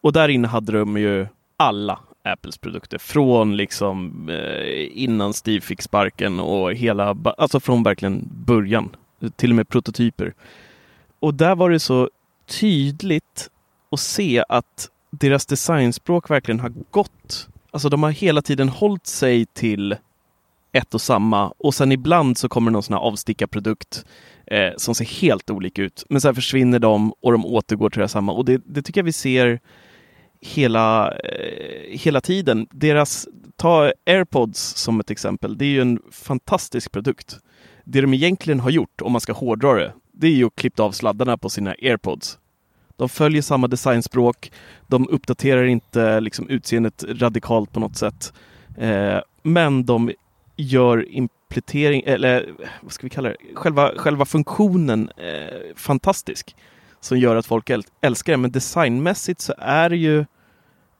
[0.00, 1.26] och där inne hade de ju
[1.56, 8.28] alla Apples produkter från liksom eh, innan Steve fick sparken och hela, alltså från verkligen
[8.46, 8.96] början,
[9.36, 10.34] till och med prototyper.
[11.20, 12.10] Och där var det så
[12.46, 13.50] tydligt
[13.92, 17.48] och se att deras designspråk verkligen har gått.
[17.70, 19.96] Alltså de har hela tiden hållit sig till
[20.72, 24.04] ett och samma och sen ibland så kommer någon sån här avstickarprodukt
[24.46, 26.04] eh, som ser helt olika ut.
[26.08, 29.04] Men sen försvinner de och de återgår till det samma och det, det tycker jag
[29.04, 29.60] vi ser
[30.40, 32.66] hela, eh, hela tiden.
[32.70, 35.58] Deras, ta AirPods som ett exempel.
[35.58, 37.38] Det är ju en fantastisk produkt.
[37.84, 40.82] Det de egentligen har gjort, om man ska hårdra det, det är ju att klippa
[40.82, 42.38] av sladdarna på sina AirPods.
[43.02, 44.52] De följer samma designspråk.
[44.86, 48.32] De uppdaterar inte liksom, utseendet radikalt på något sätt.
[48.78, 50.12] Eh, men de
[50.56, 56.56] gör implementering, eller vad ska vi kalla det, själva, själva funktionen eh, fantastisk.
[57.00, 58.36] Som gör att folk älskar det.
[58.36, 60.24] Men designmässigt så är det ju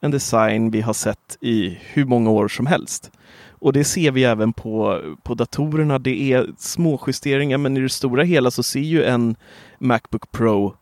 [0.01, 3.11] en design vi har sett i hur många år som helst.
[3.49, 5.99] Och det ser vi även på, på datorerna.
[5.99, 9.37] Det är små justeringar men i det stora hela så ser ju en
[9.79, 10.75] Macbook Pro,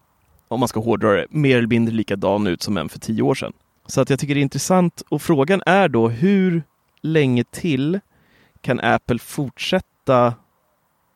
[0.50, 3.34] om man ska hårdra det, mer eller mindre likadan ut som en för tio år
[3.34, 3.52] sedan.
[3.86, 6.62] Så att jag tycker det är intressant och frågan är då hur
[7.02, 8.00] länge till
[8.60, 10.34] kan Apple fortsätta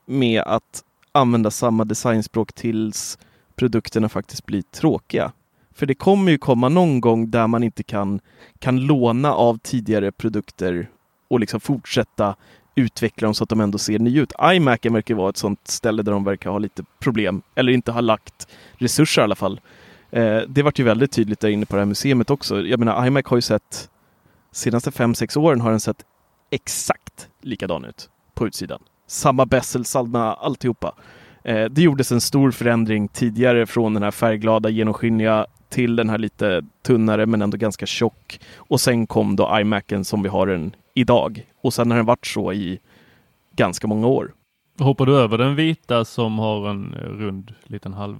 [0.06, 3.18] med att använda samma designspråk tills
[3.56, 5.32] produkterna faktiskt blir tråkiga?
[5.74, 8.20] För det kommer ju komma någon gång där man inte kan,
[8.58, 10.90] kan låna av tidigare produkter
[11.28, 12.36] och liksom fortsätta
[12.74, 14.32] utveckla dem så att de ändå ser nya ut.
[14.42, 18.02] iMacen verkar vara ett sånt ställe där de verkar ha lite problem, eller inte har
[18.02, 18.48] lagt
[18.78, 19.60] resurser i alla fall.
[20.10, 22.60] Eh, det vart ju väldigt tydligt där inne på det här museet också.
[22.60, 23.88] Jag menar, iMac har ju sett,
[24.52, 26.04] senaste fem sex åren har den sett
[26.50, 28.82] exakt likadan ut på utsidan.
[29.06, 30.94] Samma bezel, samma alltihopa.
[31.44, 36.18] Eh, det gjordes en stor förändring tidigare från den här färgglada, genomskinliga till den här
[36.18, 38.40] lite tunnare men ändå ganska tjock.
[38.56, 41.46] Och sen kom då iMacen som vi har den idag.
[41.60, 42.80] Och sen har den varit så i
[43.56, 44.34] ganska många år.
[44.78, 48.16] Hoppar du över den vita som har en rund liten halv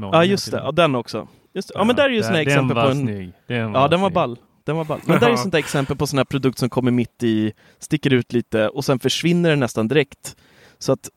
[0.00, 1.28] Ja just det, ja, den också.
[1.54, 3.00] Just, ja, ja, men där är ju sådana exempel på en...
[3.00, 3.32] Snygg.
[3.46, 4.38] Den ja den var ball.
[4.64, 5.00] Den var ball.
[5.04, 8.32] Men där är sånt exempel på sån här produkt som kommer mitt i, sticker ut
[8.32, 10.36] lite och sen försvinner den nästan direkt.
[10.78, 11.10] Så att,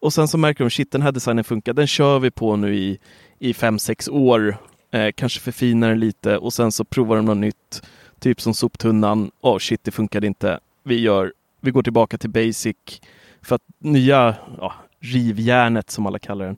[0.00, 2.74] och sen så märker de, shit den här designen funkar, den kör vi på nu
[2.74, 2.98] i,
[3.38, 4.56] i fem, sex år
[4.90, 7.82] eh, kanske förfinar den lite och sen så provar de något nytt.
[8.20, 9.30] Typ som soptunnan.
[9.40, 10.60] Åh oh, shit, det funkade inte.
[10.82, 12.76] Vi, gör, vi går tillbaka till basic.
[13.42, 16.56] För att nya ja, rivjärnet som alla kallar den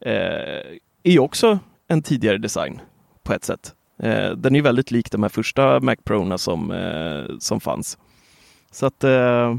[0.00, 1.58] eh, är också
[1.88, 2.80] en tidigare design
[3.22, 3.74] på ett sätt.
[4.02, 7.98] Eh, den är väldigt lik de här första Mac Prona som, eh, som fanns.
[8.70, 9.56] Så att eh,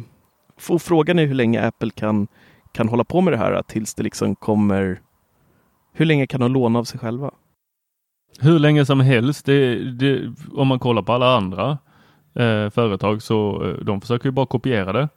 [0.80, 2.28] frågan är hur länge Apple kan,
[2.72, 5.02] kan hålla på med det här tills det liksom kommer
[5.94, 7.32] hur länge kan de låna av sig själva?
[8.40, 9.46] Hur länge som helst.
[9.46, 11.78] Det, det, om man kollar på alla andra
[12.36, 15.10] eh, företag så eh, de försöker ju bara kopiera det.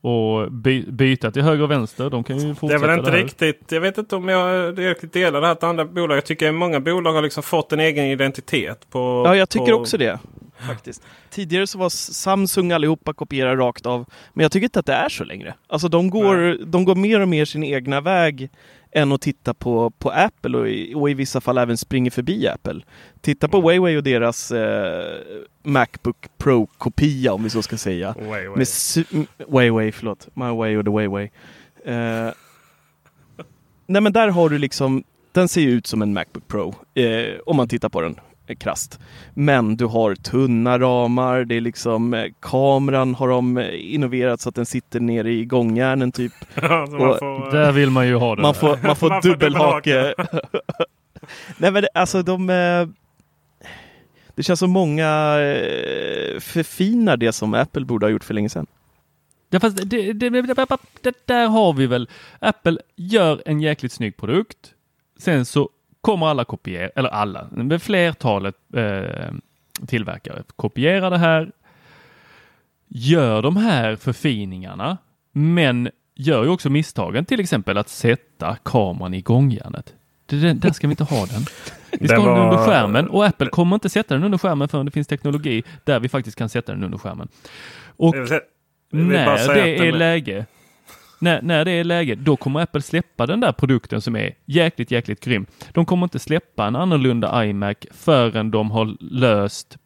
[0.00, 2.10] Och by, byta till höger och vänster.
[2.10, 3.72] De kan ju fortsätta Det är väl inte riktigt.
[3.72, 6.16] Jag vet inte om jag riktigt delar det här till andra bolag.
[6.16, 8.90] Jag tycker många bolag har liksom fått en egen identitet.
[8.90, 9.78] På, ja, jag tycker på...
[9.78, 10.18] också det.
[10.66, 11.02] Faktiskt.
[11.30, 14.06] Tidigare så var Samsung allihopa kopierade rakt av.
[14.32, 15.54] Men jag tycker inte att det är så längre.
[15.66, 18.50] Alltså de går, de går mer och mer sin egna väg
[18.92, 22.48] än att titta på, på Apple och i, och i vissa fall även springer förbi
[22.48, 22.80] Apple.
[23.20, 23.66] Titta på mm.
[23.66, 25.16] Huawei och deras eh,
[25.62, 28.14] Macbook Pro-kopia om vi så ska säga.
[28.18, 28.48] Huawei.
[28.48, 28.68] Med
[29.48, 30.28] Huawei, förlåt.
[30.34, 31.30] My Way och the Huawei.
[31.84, 31.94] Eh,
[33.86, 37.38] nej men där har du liksom, den ser ju ut som en Macbook Pro eh,
[37.46, 38.20] om man tittar på den
[38.54, 38.98] krast.
[39.34, 44.48] Men du har tunna ramar, det är liksom eh, kameran har de eh, innoverat så
[44.48, 46.32] att den sitter nere i gångjärnen typ.
[46.54, 48.42] får, där vill man ju ha det.
[48.42, 50.14] Man får, man får dubbelhake.
[51.58, 52.88] Nej men alltså de eh,
[54.34, 55.36] det känns som många
[56.40, 58.66] förfinar det som Apple borde ha gjort för länge sedan.
[59.50, 60.42] Ja, fast det, det, det,
[61.02, 62.08] det, där har vi väl.
[62.38, 64.74] Apple gör en jäkligt snygg produkt.
[65.18, 65.70] Sen så
[66.00, 69.32] kommer alla kopiera, eller alla, men flertalet eh,
[69.86, 71.52] tillverkare kopierar det här,
[72.88, 74.98] gör de här förfiningarna,
[75.32, 79.94] men gör ju också misstagen, till exempel att sätta kameran i gångjärnet.
[80.26, 81.42] Där ska vi inte ha den.
[82.00, 84.86] Vi ska ha den under skärmen och Apple kommer inte sätta den under skärmen förrän
[84.86, 87.28] det finns teknologi där vi faktiskt kan sätta den under skärmen.
[87.96, 88.14] Och
[88.90, 90.46] när det är läge
[91.18, 94.90] när, när det är läge, då kommer Apple släppa den där produkten som är jäkligt,
[94.90, 95.46] jäkligt grym.
[95.72, 99.78] De kommer inte släppa en annorlunda iMac förrän de har löst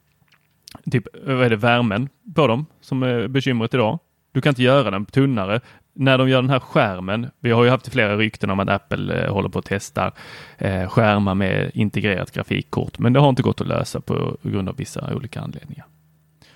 [0.91, 3.99] typ, vad är det, värmen på dem som är bekymret idag.
[4.31, 5.61] Du kan inte göra den tunnare.
[5.95, 9.23] När de gör den här skärmen, vi har ju haft flera rykten om att Apple
[9.23, 10.11] eh, håller på att testa
[10.57, 14.75] eh, skärmar med integrerat grafikkort, men det har inte gått att lösa på grund av
[14.75, 15.85] vissa olika anledningar.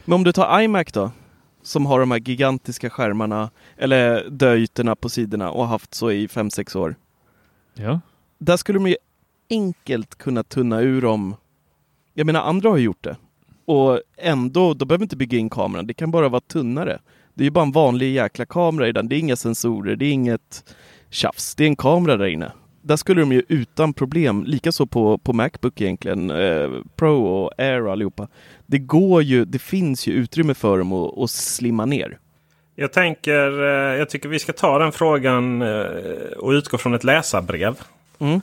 [0.06, 1.12] Men om du tar iMac då?
[1.68, 6.28] Som har de här gigantiska skärmarna eller döytorna på sidorna och har haft så i
[6.28, 6.96] 5-6 år.
[7.74, 8.00] Ja.
[8.38, 8.96] Där skulle de ju
[9.50, 11.36] enkelt kunna tunna ur dem.
[12.14, 13.16] Jag menar andra har gjort det.
[13.66, 15.88] Och ändå, de behöver inte bygga in kameran.
[15.88, 17.00] Det kan bara vara tunnare.
[17.34, 19.10] Det är ju bara en vanlig jäkla kamera i den.
[19.10, 20.76] Det är inga sensorer, det är inget
[21.10, 21.56] tjafs.
[21.56, 22.52] Det är en kamera där inne.
[22.88, 27.86] Där skulle de ju utan problem, likaså på, på Macbook egentligen, eh, Pro och Air
[27.86, 28.28] och allihopa.
[28.66, 32.18] Det går ju, det finns ju utrymme för dem att, att slimma ner.
[32.76, 35.86] Jag tänker, eh, jag tycker vi ska ta den frågan eh,
[36.38, 37.76] och utgå från ett läsarbrev.
[38.20, 38.42] Mm.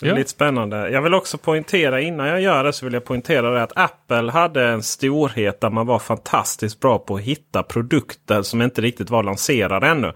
[0.00, 0.16] Det är Ja.
[0.16, 0.90] lite spännande.
[0.90, 4.30] Jag vill också poängtera innan jag gör det så vill jag poängtera det att Apple
[4.30, 9.10] hade en storhet där man var fantastiskt bra på att hitta produkter som inte riktigt
[9.10, 10.12] var lanserade ännu.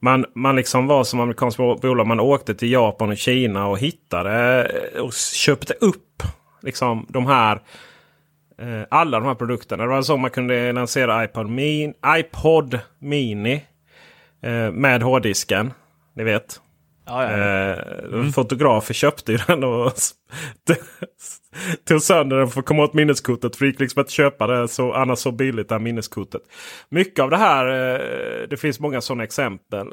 [0.00, 2.06] Man, man liksom var som amerikanskt bolag.
[2.06, 6.22] Man åkte till Japan och Kina och hittade eh, och köpte upp
[6.62, 7.60] liksom de här
[8.58, 9.82] eh, alla de här produkterna.
[9.82, 13.64] Det var så man kunde lansera iPod, Min, iPod Mini
[14.42, 15.72] eh, med hårddisken.
[16.14, 16.60] Ni vet.
[17.08, 19.92] Eh, Fotografer köpte ju den och
[21.88, 23.56] tog sönder den för att komma åt minneskortet.
[23.56, 26.42] För det gick liksom att köpa det så, annars så billigt det här minneskortet.
[26.88, 29.86] Mycket av det här, eh, det finns många sådana exempel.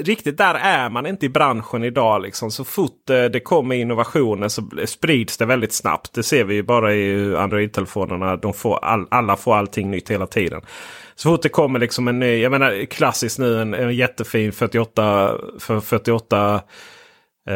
[0.00, 2.22] Riktigt där är man inte i branschen idag.
[2.22, 2.50] Liksom.
[2.50, 6.14] Så fort eh, det kommer innovationer så sprids det väldigt snabbt.
[6.14, 8.36] Det ser vi ju bara i Android-telefonerna.
[8.36, 10.60] De får all, alla får allting nytt hela tiden.
[11.14, 15.34] Så fort det kommer liksom en ny, jag menar klassiskt nu en, en jättefin 48
[15.58, 16.62] för 48
[17.48, 17.54] eh,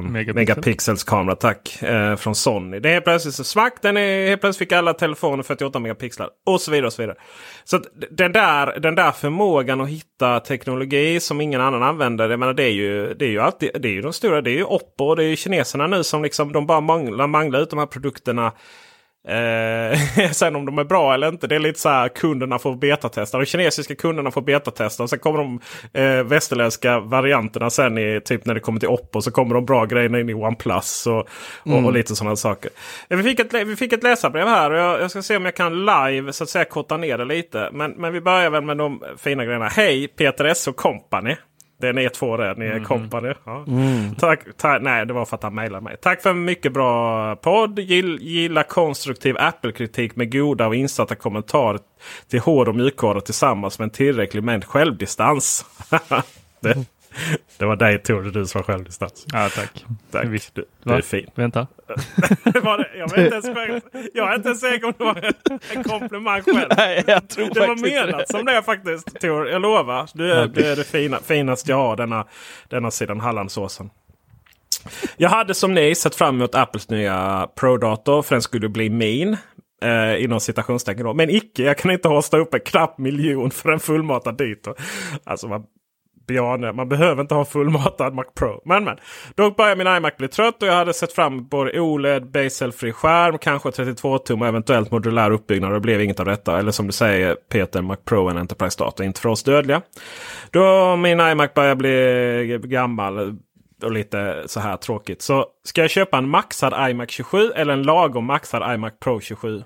[0.00, 0.34] Megapixel.
[0.34, 1.82] megapixels kamera tack.
[1.82, 2.78] Eh, från Sony.
[2.78, 3.82] Det är helt plötsligt så smack.
[3.82, 6.28] Den är, helt plötsligt fick alla telefoner 48 megapixlar.
[6.46, 6.86] Och så vidare.
[6.86, 7.16] och så vidare.
[7.64, 12.30] Så den, där, den där förmågan att hitta teknologi som ingen annan använder.
[12.30, 14.40] Jag menar, det är ju, det är ju alltid det är ju de stora.
[14.40, 17.26] Det är ju Oppo och det är ju kineserna nu som liksom de bara manglar,
[17.26, 18.52] manglar ut de här produkterna.
[19.28, 22.76] Eh, sen om de är bra eller inte, det är lite så här kunderna får
[22.76, 23.38] betatesta.
[23.38, 25.60] De kinesiska kunderna får betatesta och sen kommer de
[25.92, 29.22] eh, västerländska varianterna sen i typ när det kommer till Oppo.
[29.22, 31.28] Så kommer de bra grejerna in i OnePlus och,
[31.62, 32.70] och, och lite sådana saker.
[33.08, 35.44] Eh, vi, fick ett, vi fick ett läsarbrev här och jag, jag ska se om
[35.44, 37.70] jag kan live så att säga korta ner det lite.
[37.72, 39.68] Men, men vi börjar väl med de fina grejerna.
[39.68, 41.36] Hej Peter S och Company.
[41.78, 43.34] Det är två där, ni är company.
[43.44, 43.64] Ja.
[44.18, 45.96] Tack, ta, nej, det var för att han mejlade mig.
[46.02, 47.78] Tack för en mycket bra podd.
[47.78, 51.80] Gill, gilla konstruktiv Apple-kritik med goda och insatta kommentarer
[52.28, 55.64] till hård och mjukvara tillsammans med en tillräcklig mängd självdistans.
[56.60, 56.86] det,
[57.58, 59.26] det var dig Tor, det är du som har självdistans.
[59.32, 59.84] Ja, tack.
[60.10, 60.26] Tack.
[60.26, 60.54] Visst.
[60.54, 61.26] Du, du är fin.
[61.34, 61.66] Vänta.
[62.62, 63.80] Var det, jag, vet inte ens, själv-
[64.14, 65.32] jag är inte ens säker om det var
[65.74, 66.68] en komplimang själv.
[66.76, 69.48] Nej, jag tror Det var menat som det faktiskt Tor.
[69.48, 70.10] Jag lovar.
[70.14, 72.26] Du är, du är det fina, finaste jag har denna,
[72.68, 73.90] denna sidan Hallandsåsen.
[75.16, 78.22] Jag hade som ni sett fram emot Apples nya Pro-dator.
[78.22, 79.36] För den skulle bli min.
[79.82, 81.16] Eh, inom citationstecken.
[81.16, 81.62] Men icke.
[81.62, 84.74] Jag kan inte hosta upp en knapp miljon för en fullmatad dator.
[85.24, 85.64] Alltså man,
[86.26, 88.62] Bjarne, man behöver inte ha en fullmatad Mac Pro.
[88.64, 88.96] Men men.
[89.34, 92.92] Dock börjar min iMac bli trött och jag hade sett fram emot både OLED, bezelfri
[92.92, 95.72] skärm, kanske 32 tum och eventuellt modulär uppbyggnad.
[95.72, 96.58] Det blev inget av detta.
[96.58, 99.06] Eller som du säger Peter, Mac Pro en Enterprise-dator.
[99.06, 99.82] Inte för oss dödliga.
[100.50, 103.38] Då min iMac börjar bli gammal
[103.82, 105.22] och lite så här tråkigt.
[105.22, 109.62] Så ska jag köpa en maxad iMac 27 eller en lagom maxad iMac Pro 27?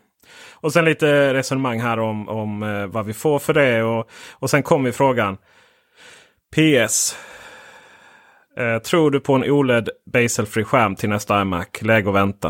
[0.52, 3.82] Och sen lite resonemang här om, om eh, vad vi får för det.
[3.82, 5.36] Och, och sen kommer frågan.
[6.56, 7.16] PS.
[8.56, 11.66] Eh, tror du på en OLED Baselfri skärm till nästa iMac?
[11.80, 12.48] Läge och vänta.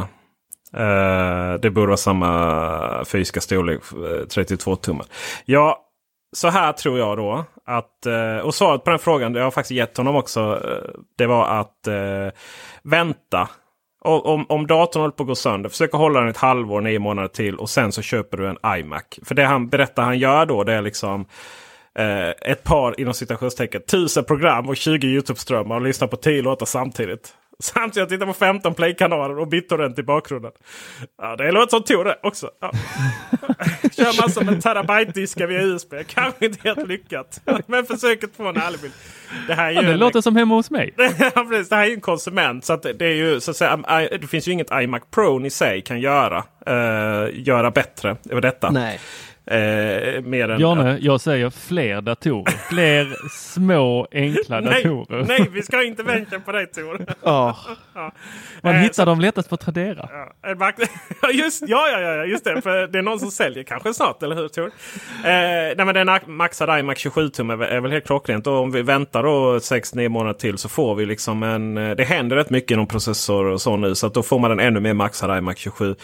[0.76, 5.06] Eh, det borde vara samma fysiska storlek, eh, 32 tummar.
[5.44, 5.86] Ja,
[6.32, 7.44] så här tror jag då.
[7.66, 10.40] Att, eh, och svaret på den frågan, det har jag faktiskt gett honom också.
[10.40, 12.28] Eh, det var att eh,
[12.82, 13.48] vänta.
[14.04, 16.98] Och, om, om datorn håller på att gå sönder, försök hålla den ett halvår, nio
[16.98, 19.02] månader till och sen så köper du en iMac.
[19.24, 21.26] För det han berättar han gör då det är liksom
[21.98, 26.66] eh, ett par inom citationstecken tusen program och 20 YouTube-strömmar och lyssnar på 10 låtar
[26.66, 27.34] samtidigt.
[27.62, 30.50] Samtidigt tittar på 15 play-kanaler och BitTorrent i bakgrunden.
[31.22, 32.50] Ja, det låter som Tor det också.
[32.60, 32.70] Ja.
[33.92, 35.94] Kör massor med terabyte-diskar via USB.
[36.06, 37.40] Kanske inte helt lyckat.
[37.66, 38.92] Men försöket få en ärlig bild.
[39.46, 40.94] Det här är ju Ja, det en- låter som hemma hos mig.
[41.34, 41.68] Ja, precis.
[41.68, 42.64] Det här är ju en konsument.
[42.64, 44.02] Så att det är ju så att säga.
[44.12, 46.44] I- Det finns ju inget iMac Pro i sig kan göra.
[46.66, 48.70] eh, göra bättre över detta.
[48.70, 49.00] Nej.
[49.50, 52.52] Eh, mer än, Bjarne, jag säger fler datorer.
[52.68, 55.24] Fler små enkla datorer.
[55.28, 57.06] nej, nej, vi ska inte vänka på dig Tor.
[57.24, 57.56] Ja,
[58.62, 60.08] Man Eh, hittar dem lättast på Tradera.
[60.12, 60.32] Ja,
[61.22, 62.62] ja, just, ja, ja, ja, just det.
[62.62, 64.66] För det är någon som säljer kanske snart, eller hur Tor?
[64.66, 64.70] Eh,
[65.24, 68.46] nej, men den maxade iMac 27 tum är, väl- är väl helt klockrent.
[68.46, 71.78] Och om vi väntar då 6-9 månader till så får vi liksom en...
[71.78, 73.94] eh, Det händer rätt mycket inom processor och så nu.
[73.94, 75.94] Så att då får man en ännu mer maxad iMac 27.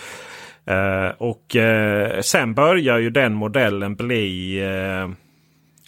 [0.67, 4.59] Eh, och eh, sen börjar ju den modellen bli...
[4.65, 5.09] Eh,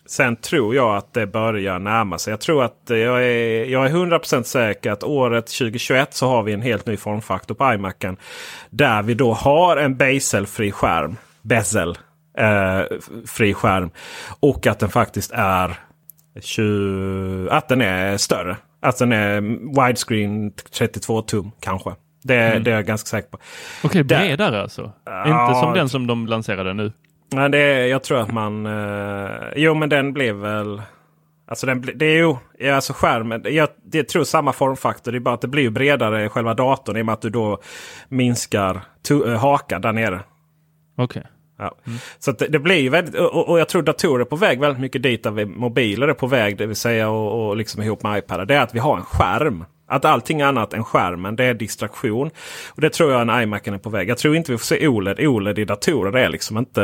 [0.08, 2.30] Sen tror jag att det börjar närma sig.
[2.30, 6.52] Jag tror att jag är, jag är 100% säker att året 2021 så har vi
[6.52, 8.16] en helt ny formfaktor på iMacen.
[8.70, 11.16] Där vi då har en bezelfri skärm.
[11.42, 11.98] Bezel.
[12.38, 12.82] Eh,
[13.26, 13.90] fri skärm.
[14.40, 15.78] Och att den faktiskt är
[16.40, 18.56] 20, att den är större.
[18.80, 19.40] Att den är
[19.86, 21.90] widescreen 32 tum kanske.
[22.22, 23.38] Det, det är jag ganska säker på.
[23.84, 24.18] Okej, Där.
[24.18, 24.92] bredare alltså?
[25.04, 26.92] Ja, Inte som den som de lanserade nu?
[27.32, 28.66] Nej, det jag tror att man...
[28.66, 30.82] Eh, jo, men den blev väl...
[31.48, 33.42] Alltså den, det är ju ja, alltså skärmen.
[33.44, 35.12] Jag, det tror samma formfaktor.
[35.12, 37.30] Det är bara att det blir bredare i själva datorn i och med att du
[37.30, 37.58] då
[38.08, 40.20] minskar to, eh, hakan där nere.
[40.96, 41.22] Okej.
[41.58, 41.74] Ja.
[42.18, 44.60] Så att det, det blir ju väldigt, och, och jag tror datorer är på väg
[44.60, 46.56] väldigt mycket dit där vi, mobiler är på väg.
[46.56, 48.48] Det vill säga och, och liksom ihop med iPad.
[48.48, 49.64] Det är att vi har en skärm.
[49.88, 52.30] Att allting annat än skärmen det är distraktion.
[52.74, 54.08] Och Det tror jag en iMac är på väg.
[54.08, 55.20] Jag tror inte vi får se OLED.
[55.20, 56.80] OLED i datorer det är liksom inte,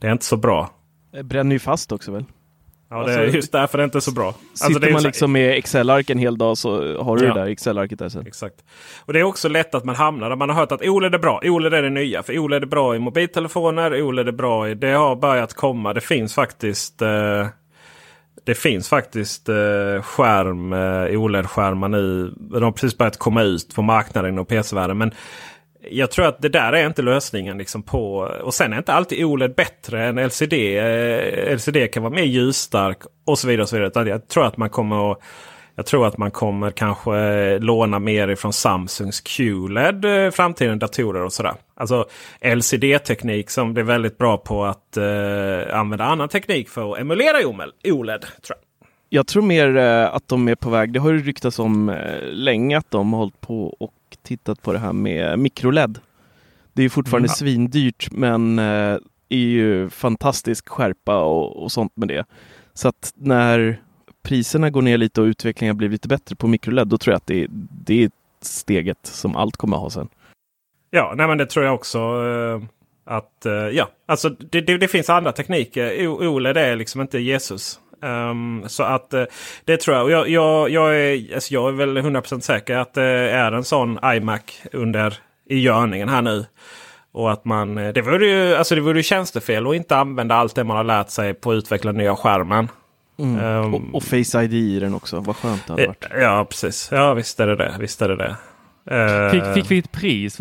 [0.00, 0.70] det är inte så bra.
[1.12, 2.24] det bränner ju fast också väl.
[2.90, 4.26] Ja, det är Alltså, just därför det är inte så bra.
[4.26, 7.34] Alltså, Sitter är man så- liksom med Excel-ark en hel dag så har du Ja.
[7.34, 8.26] det där Excel-arket där sen.
[8.26, 8.54] Exakt.
[9.04, 11.18] Och det är också lätt att man hamnar där man har hört att OLED är
[11.18, 11.40] bra.
[11.44, 12.22] OLED är det nya.
[12.22, 14.02] För OLED är bra i mobiltelefoner.
[14.02, 14.74] OLED är bra i...
[14.74, 15.92] Det har börjat komma.
[15.94, 17.02] Det finns faktiskt...
[17.02, 17.46] Eh,
[18.44, 22.34] det finns faktiskt eh, skärm, eh, OLED-skärmar nu.
[22.36, 24.98] De har precis börjat komma ut på marknaden och PC-världen.
[24.98, 25.14] Men
[25.90, 27.58] jag tror att det där är inte lösningen.
[27.58, 30.52] Liksom på, och sen är inte alltid OLED bättre än LCD.
[30.52, 33.62] Eh, LCD kan vara mer ljusstark och så vidare.
[33.62, 34.08] Och så vidare.
[34.08, 35.18] Jag tror att man kommer att
[35.74, 41.32] jag tror att man kommer kanske låna mer ifrån Samsungs QLED eh, framtiden datorer och
[41.32, 41.54] sådär.
[41.74, 42.06] Alltså
[42.40, 47.36] LCD-teknik som blir väldigt bra på att eh, använda annan teknik för att emulera
[47.84, 48.20] OLED.
[48.20, 48.88] Tror jag.
[49.08, 50.92] Jag tror mer eh, att de är på väg.
[50.92, 54.72] Det har ju ryktats om eh, länge att de har hållit på och tittat på
[54.72, 55.98] det här med mikroled.
[56.72, 57.34] Det är fortfarande Mm.
[57.34, 58.96] svindyrt men eh,
[59.28, 62.24] är ju fantastisk skärpa och, och sånt med det.
[62.74, 63.80] Så att när
[64.22, 67.26] priserna går ner lite och utvecklingen blir lite bättre på mikroled då tror jag att
[67.26, 67.46] det,
[67.86, 68.10] det är
[68.40, 70.08] steget som allt kommer att ha sen.
[70.90, 71.98] Ja, nej, men det tror jag också.
[71.98, 72.62] eh,
[73.04, 76.06] att eh, ja, alltså det, det, det finns andra tekniker.
[76.06, 77.80] OLED är liksom inte Jesus.
[78.02, 79.24] Um, så att eh,
[79.64, 80.04] det tror jag.
[80.04, 83.64] Och jag, jag, jag, är, alltså jag är väl 100% säker att det är en
[83.64, 85.14] sån iMac under
[85.48, 86.46] i görningen här nu.
[87.12, 90.34] Och att man, eh, det vore ju, alltså det vore ju tjänstefel att inte använda
[90.34, 92.68] allt det man har lärt sig på att utveckla nya skärmen.
[93.18, 96.04] Ehm, Och, och Face ID i den också, vad skönt det hade varit.
[96.10, 96.88] eh, ja, precis.
[96.92, 97.76] Ja, visst är det det.
[97.80, 98.36] Visst är det det.
[98.96, 100.40] Eh, Fick, fick vi ett pris?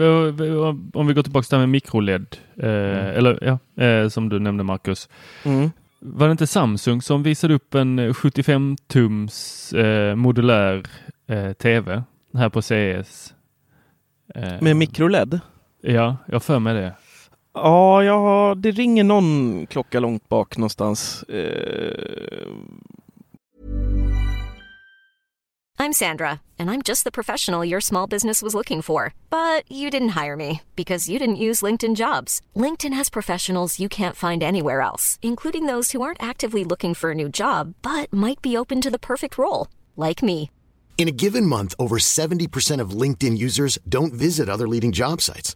[0.94, 2.38] Om vi går tillbaka till det här med mikroled.
[2.58, 2.70] Eh,
[3.18, 3.40] Eller
[3.76, 5.10] ja, eh, som du nämnde Marcus.
[5.44, 5.72] Mm.
[6.00, 10.84] Var det inte Samsung som visade upp en 75-tums eh, modulär
[11.28, 12.04] eh, TV
[12.34, 13.34] här på CES?
[14.62, 15.40] Med mikroled?
[15.82, 16.94] Ja, jag för mig det.
[17.54, 21.24] Ja, ja, det ringer någon klocka långt bak någonstans.
[21.24, 22.48] Eh,
[25.80, 26.30] I'm Sandra,
[26.60, 29.14] and I'm just the professional your small business was looking for.
[29.32, 32.40] But you didn't hire me because you didn't use LinkedIn jobs.
[32.56, 37.12] LinkedIn has professionals you can't find anywhere else, including those who aren't actively looking for
[37.12, 40.52] a new job but might be open to the perfect role, like me.
[40.98, 45.56] In a given month, over 70% of LinkedIn users don't visit other leading job sites.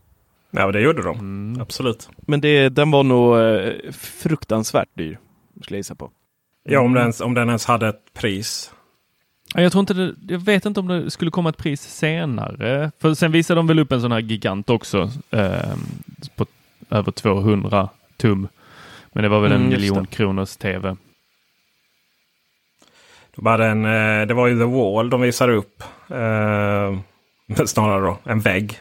[0.51, 1.57] Ja, det gjorde de.
[1.61, 2.09] Absolut.
[2.17, 5.17] Men det, den var nog eh, fruktansvärt dyr,
[5.61, 6.11] skulle jag gissa på.
[6.63, 8.71] Ja, om den, ens- om den ens hade ett pris.
[9.55, 12.91] Ja, Jag tror inte det, jag vet inte om det skulle komma ett pris senare.
[12.99, 15.75] För sen visade de väl upp en sån här gigant också eh,
[16.35, 16.45] på
[16.89, 18.47] över 200 tum.
[19.13, 20.15] Men det var väl en Mm, just miljon det.
[20.15, 20.95] kronors tv.
[23.35, 25.83] Det var, en, eh, det var ju The Wall de visade upp.
[26.09, 26.99] Eh,
[27.65, 28.79] snarare då, en vägg.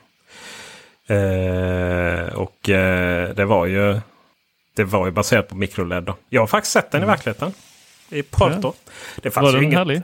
[1.10, 4.00] Eh, och eh, det var ju
[4.74, 6.12] det var ju baserat på mikroled.
[6.28, 7.52] Jag har faktiskt sett den i verkligheten.
[8.10, 8.72] I Porto.
[9.22, 9.78] Det fanns Var ju den inget...
[9.78, 10.02] härlig?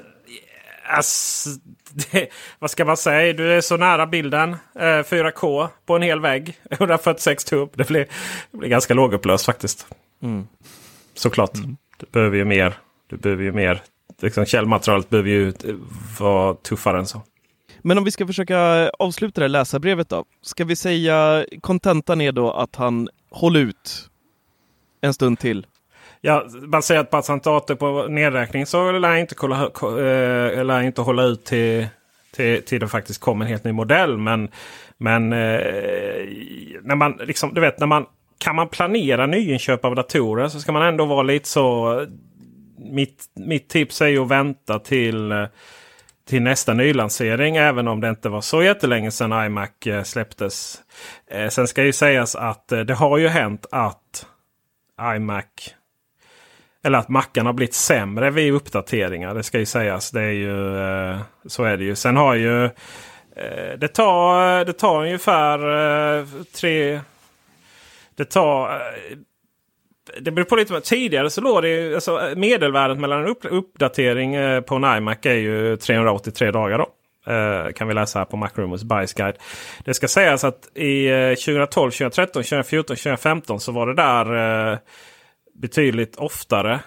[0.89, 1.47] Ass,
[1.91, 2.29] det,
[2.59, 3.33] vad ska man säga?
[3.33, 4.57] Du är så nära bilden.
[4.75, 6.59] Eh, 4K på en hel vägg.
[6.71, 7.69] 146 tum.
[7.75, 8.07] Det blir,
[8.51, 9.87] det blir ganska lågupplöst faktiskt.
[11.15, 11.53] Såklart.
[11.97, 12.75] Du behöver ju mer.
[13.11, 13.83] Du behöver ju mer.
[14.23, 15.53] Liksom, källmaterialet behöver ju
[16.19, 17.23] vara tuffare än så.
[17.87, 20.25] Men om vi ska försöka avsluta det här läsarbrevet då.
[20.43, 24.11] Ska vi säga kontentan är då att han håller ut
[25.01, 25.67] en stund till.
[26.21, 30.83] Ja, baserat på att han tar på nedräkning så lär jag inte, kolla, eh, lär
[30.83, 31.87] inte hålla ut till,
[32.33, 34.19] till, till det faktiskt kommer en helt ny modell.
[34.19, 34.49] Men,
[34.99, 35.39] men eh,
[36.83, 38.07] när man liksom, du vet, när man
[38.39, 42.07] kan man planera nyinköp av datorer så ska man ändå vara lite så.
[42.79, 45.33] Mitt, mitt tips är ju att vänta till,
[46.27, 47.57] till nästa nylansering.
[47.57, 50.83] Även om det inte var så jättelänge sedan iMac eh, släpptes.
[51.27, 54.27] Eh, sen ska ju sägas att eh, det har ju hänt att
[55.17, 55.45] iMac
[56.85, 59.35] eller att mackarna har blivit sämre vid uppdateringar.
[59.35, 60.11] Det ska ju sägas.
[60.11, 61.95] Det är ju, så är det ju.
[61.95, 62.71] Sen har ju
[63.79, 65.59] det tar, det tar ungefär
[66.45, 67.01] tre...
[68.17, 68.83] Det tar...
[70.21, 70.81] Det beror på lite.
[70.81, 75.19] Tidigare så låg det ju, alltså, medelvärdet mellan en upp, uppdatering eh, på en iMac
[75.23, 76.79] är ju 383 dagar.
[76.79, 76.89] Då.
[77.33, 79.37] Eh, kan vi läsa här på Macrumors Bias Guide.
[79.85, 81.09] Det ska sägas att i
[81.45, 84.79] 2012, 2013, 2014, 2015 så var det där eh,
[85.61, 86.81] betydligt oftare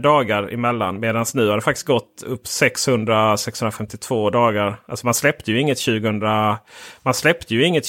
[0.00, 1.00] dagar emellan.
[1.00, 4.76] Medan nu har det faktiskt gått upp 600-652 dagar.
[4.86, 6.18] Alltså man släppte ju inget 2000.
[7.02, 7.84] Man släppte ju inget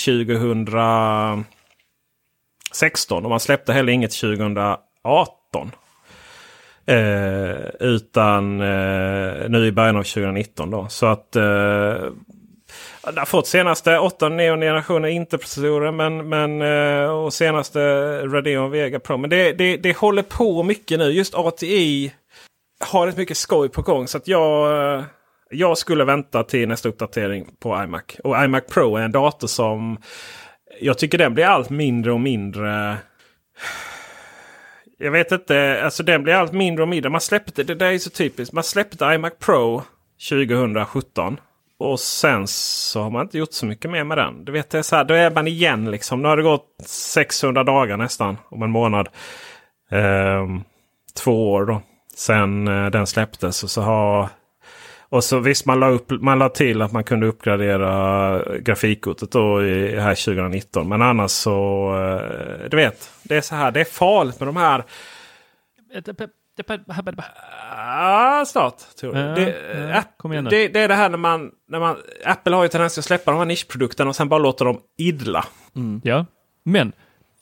[2.70, 5.72] 2016 och man släppte heller inget 2018.
[6.86, 10.88] Eh, utan eh, nu i början av 2019 då.
[10.90, 11.44] Så att eh,
[13.14, 17.80] det har fått senaste 8 generationer inte processorer men, men eh, och senaste
[18.28, 19.18] Radeon Vega Pro.
[19.18, 21.12] Men det, det, det håller på mycket nu.
[21.12, 22.12] Just ATI
[22.80, 24.08] har ett mycket skoj på gång.
[24.08, 25.04] Så att jag, eh,
[25.50, 28.04] jag skulle vänta till nästa uppdatering på iMac.
[28.24, 29.98] Och iMac Pro är en dator som
[30.82, 32.98] jag tycker den blir allt mindre och mindre.
[34.98, 37.10] Jag vet inte, alltså den blir allt mindre och mindre.
[37.10, 38.54] Man släppte, det där är så typiskt.
[38.54, 39.84] Man släppte iMac Pro
[40.30, 41.40] 2017.
[41.80, 44.46] Och sen så har man inte gjort så mycket mer med den.
[44.46, 46.22] Du vet, det är så här, då är man igen liksom.
[46.22, 49.10] Nu har det gått 600 dagar nästan om en månad.
[49.92, 50.64] Ehm,
[51.24, 51.82] två år då.
[52.16, 53.64] Sen eh, den släpptes.
[53.64, 54.30] Och så har
[55.10, 59.66] och så visst, man la, upp, man la till att man kunde uppgradera grafikkortet då
[59.66, 60.90] i, här 2019.
[60.90, 63.72] Men annars så, eh, du vet, det är så här.
[63.72, 64.84] Det är farligt med de här.
[67.72, 68.78] Ah, snart.
[69.00, 69.30] Tror jag.
[69.30, 70.50] Ja, det, ja, kom igen nu.
[70.50, 71.98] det, det är det här när man, när man...
[72.26, 75.46] Apple har ju tendens att släppa de här nischprodukterna och sen bara låter dem idla.
[76.04, 76.26] Ja,
[76.64, 76.92] men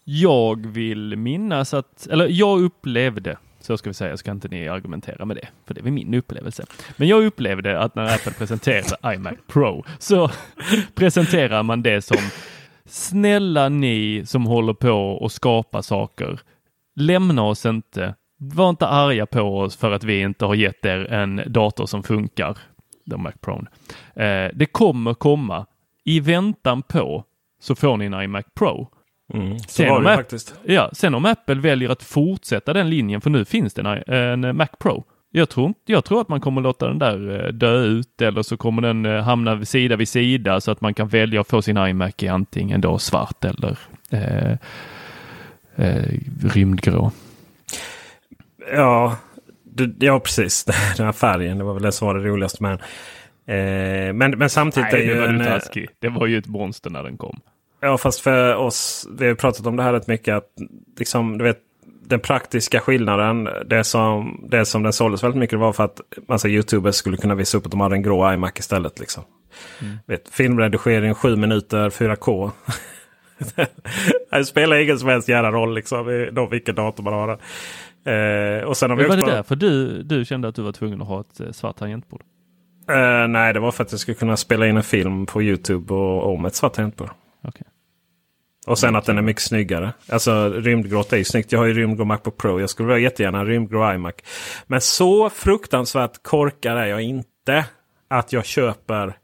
[0.03, 3.37] jag vill minnas att, eller jag upplevde,
[3.67, 6.65] så ska vi säga, ska inte ni argumentera med det, för det är min upplevelse.
[6.97, 10.29] Men jag upplevde att när Apple presenterade iMac Pro så
[10.95, 12.17] presenterar man det som
[12.85, 16.39] snälla ni som håller på och skapar saker,
[16.95, 18.15] lämna oss inte.
[18.37, 22.03] Var inte arga på oss för att vi inte har gett er en dator som
[22.03, 22.57] funkar,
[23.11, 23.65] The Mac Pro.
[24.23, 25.65] Eh, det kommer komma.
[26.03, 27.23] I väntan på
[27.59, 28.91] så får ni en iMac Pro.
[29.33, 30.55] Mm, så Sen var det faktiskt.
[30.65, 34.03] ja, sen om Apple väljer att fortsätta den linjen, för nu finns det en, i-
[34.45, 37.79] en Mac Pro, Jag tror, jag tror att man kommer låta den där eh, dö
[37.83, 41.41] ut eller så kommer den eh, hamna sida vid sida så att man kan välja
[41.41, 43.77] att få sin iMac i antingen då svart eller
[44.11, 44.51] eh,
[45.75, 46.03] eh,
[46.43, 47.11] rymdgrå.
[48.73, 49.17] Ja,
[49.99, 50.63] ja precis.
[50.97, 52.79] Den här färgen, det var väl det som var det roligaste med den.
[53.57, 55.59] Eh, men, men samtidigt Nej, det var en, eh.
[55.99, 57.39] Det var ju ett monster när den kom.
[57.79, 60.35] Ja, fast för oss, vi har pratat om det här rätt mycket.
[60.35, 60.49] Att
[60.99, 61.57] liksom, du vet,
[62.05, 66.47] den praktiska skillnaden, det som, det som den såldes väldigt mycket var för att massa
[66.47, 68.99] YouTubers skulle kunna visa upp att de hade en grå iMac istället.
[68.99, 69.23] Liksom.
[70.05, 72.51] Vet, filmredigering 7 minuter 4K.
[74.31, 77.29] det spelar ingen som helst jävla roll liksom, då, vilken dator man har.
[78.13, 80.71] Eh, och sen har vi var det bara- därför du, du kände att du var
[80.71, 82.21] tvungen att ha ett eh, svart tangentbord?
[82.89, 85.93] Eh, nej, det var för att jag skulle kunna spela in en film på YouTube
[85.93, 87.09] och om ett svart tangentbord.
[87.47, 87.67] Okej.
[88.67, 89.93] Och sen att den är mycket snyggare.
[90.09, 91.51] Alltså rymdgrått är ju snyggt.
[91.51, 92.59] Jag har ju rymdgrå Macbook Pro.
[92.59, 94.13] Jag skulle jättegärna ha rymdgrå iMac.
[94.67, 97.65] Men så fruktansvärt korkad är jag inte
[98.07, 99.17] att jag köper.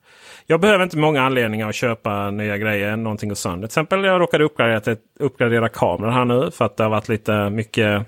[0.46, 2.96] Jag behöver inte många anledningar att köpa nya grejer.
[2.96, 3.58] Någonting går sönder.
[3.60, 6.52] Till exempel jag råkade uppgradera, uppgradera kameran här nu.
[6.52, 8.06] För att det har varit lite mycket.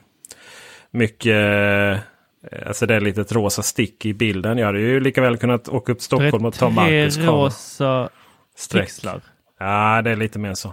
[0.92, 1.36] Mycket.
[1.94, 2.00] eh,
[2.68, 4.58] Alltså det är lite ett rosa stick i bilden.
[4.58, 7.42] Jag hade ju lika väl kunnat åka upp till Stockholm och ta Marcus Tre kamera.
[7.46, 8.10] rosa
[8.56, 8.84] Streck.
[8.86, 9.22] pixlar.
[9.60, 10.68] Ja, det är lite mer så.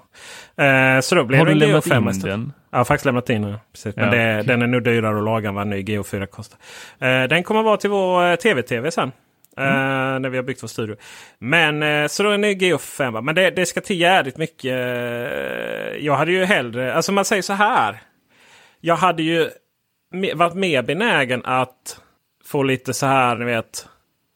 [0.62, 2.52] Eh, så då blev Har det du lämnat GH5 in den?
[2.70, 3.56] Jag har faktiskt lämnat in den.
[3.72, 3.96] Precis.
[3.96, 4.46] Men Ja, det, okej.
[4.46, 6.58] den är nu dyrare att laga än vad en ny GH4 kostar.
[6.98, 9.12] Eh, den kommer vara till vår eh, tv-tv sen.
[9.58, 10.22] eh, Mm.
[10.22, 10.96] När vi har byggt vår studio.
[11.38, 13.10] Men eh, så då är GH5.
[13.12, 13.20] va.
[13.20, 14.64] Men det, det ska till jävligt mycket.
[14.64, 18.02] eh, Jag hade ju hellre, alltså man säger så här.
[18.80, 19.50] Jag hade ju
[20.14, 22.00] me- varit mer benägen att
[22.44, 23.88] få lite så här, ni vet.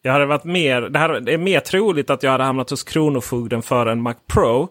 [0.06, 2.82] Jag hade varit mer, det, här, det är mer troligt att jag hade hamnat hos
[2.82, 4.68] Kronofogden för en Mac Pro.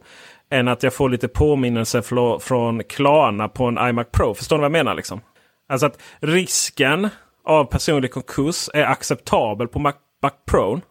[0.50, 2.02] Än att jag får lite påminnelse
[2.42, 4.34] från, Klarna på en iMac Pro.
[4.34, 4.96] Förstår ni vad jag menar?
[4.96, 5.22] Liksom?
[5.70, 7.10] Alltså att risken
[7.46, 10.82] av personlig konkurs är acceptabel på Mac, Mac Pro.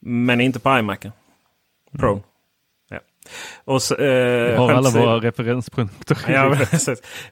[0.00, 1.12] Men inte på iMacen.
[1.98, 2.12] Pro.
[2.12, 2.22] Mm.
[3.64, 6.18] Och så, eh, Vi har alla våra referenspunkter.
[6.28, 6.56] Ja.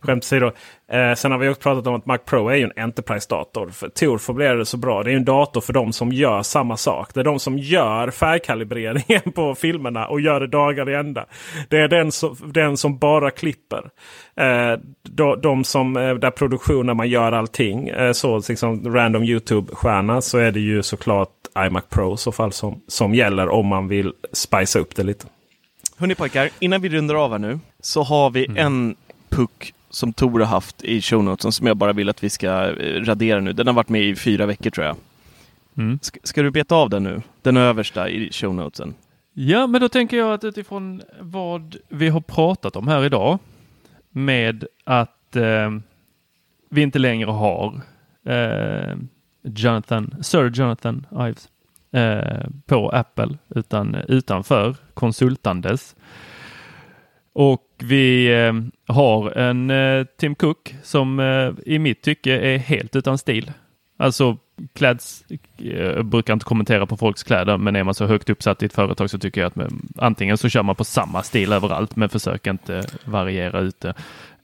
[0.01, 0.51] Skämt åsido.
[0.93, 3.89] Eh, sen har vi också pratat om att Mac Pro är ju en Enterprise-dator.
[3.89, 5.03] Tor formulerar det så bra.
[5.03, 7.11] Det är ju en dator för de som gör samma sak.
[7.15, 11.27] Det är de som gör färgkalibreringen på filmerna och gör det dagar i ända.
[11.69, 13.91] Det är den som, den som bara klipper.
[14.37, 17.89] Eh, de, de som, eh, där produktionen man gör allting.
[17.89, 21.29] Eh, så liksom random YouTube-stjärna så är det ju såklart
[21.59, 25.27] iMac Pro i så fall som, som gäller om man vill spicea upp det lite.
[26.03, 28.97] Hörni pojkar, innan vi rundar av här nu så har vi en
[29.29, 32.49] puck som Tor har haft i show notesen som jag bara vill att vi ska
[32.49, 33.53] eh, radera nu.
[33.53, 34.97] Den har varit med i fyra veckor tror jag.
[35.77, 35.99] Mm.
[36.03, 37.23] Ska, ska du beta av den nu?
[37.43, 38.95] Den översta i show notesen.
[39.33, 43.39] Ja, men då tänker jag att utifrån vad vi har pratat om här idag
[44.11, 45.71] med att eh,
[46.71, 47.81] vi inte längre har
[48.27, 48.97] eh,
[49.43, 51.49] Jonathan, Sir Jonathan Ives
[51.93, 55.97] eh, på Apple utan utanför konsultandes.
[57.35, 58.53] Och vi eh,
[58.95, 63.53] har en eh, Tim Cook som eh, i mitt tycke är helt utan stil.
[63.99, 64.37] Alltså
[64.75, 65.25] kläds,
[65.57, 68.73] jag brukar inte kommentera på folks kläder, men är man så högt uppsatt i ett
[68.73, 72.09] företag så tycker jag att med, antingen så kör man på samma stil överallt, men
[72.09, 73.95] försök inte variera ute.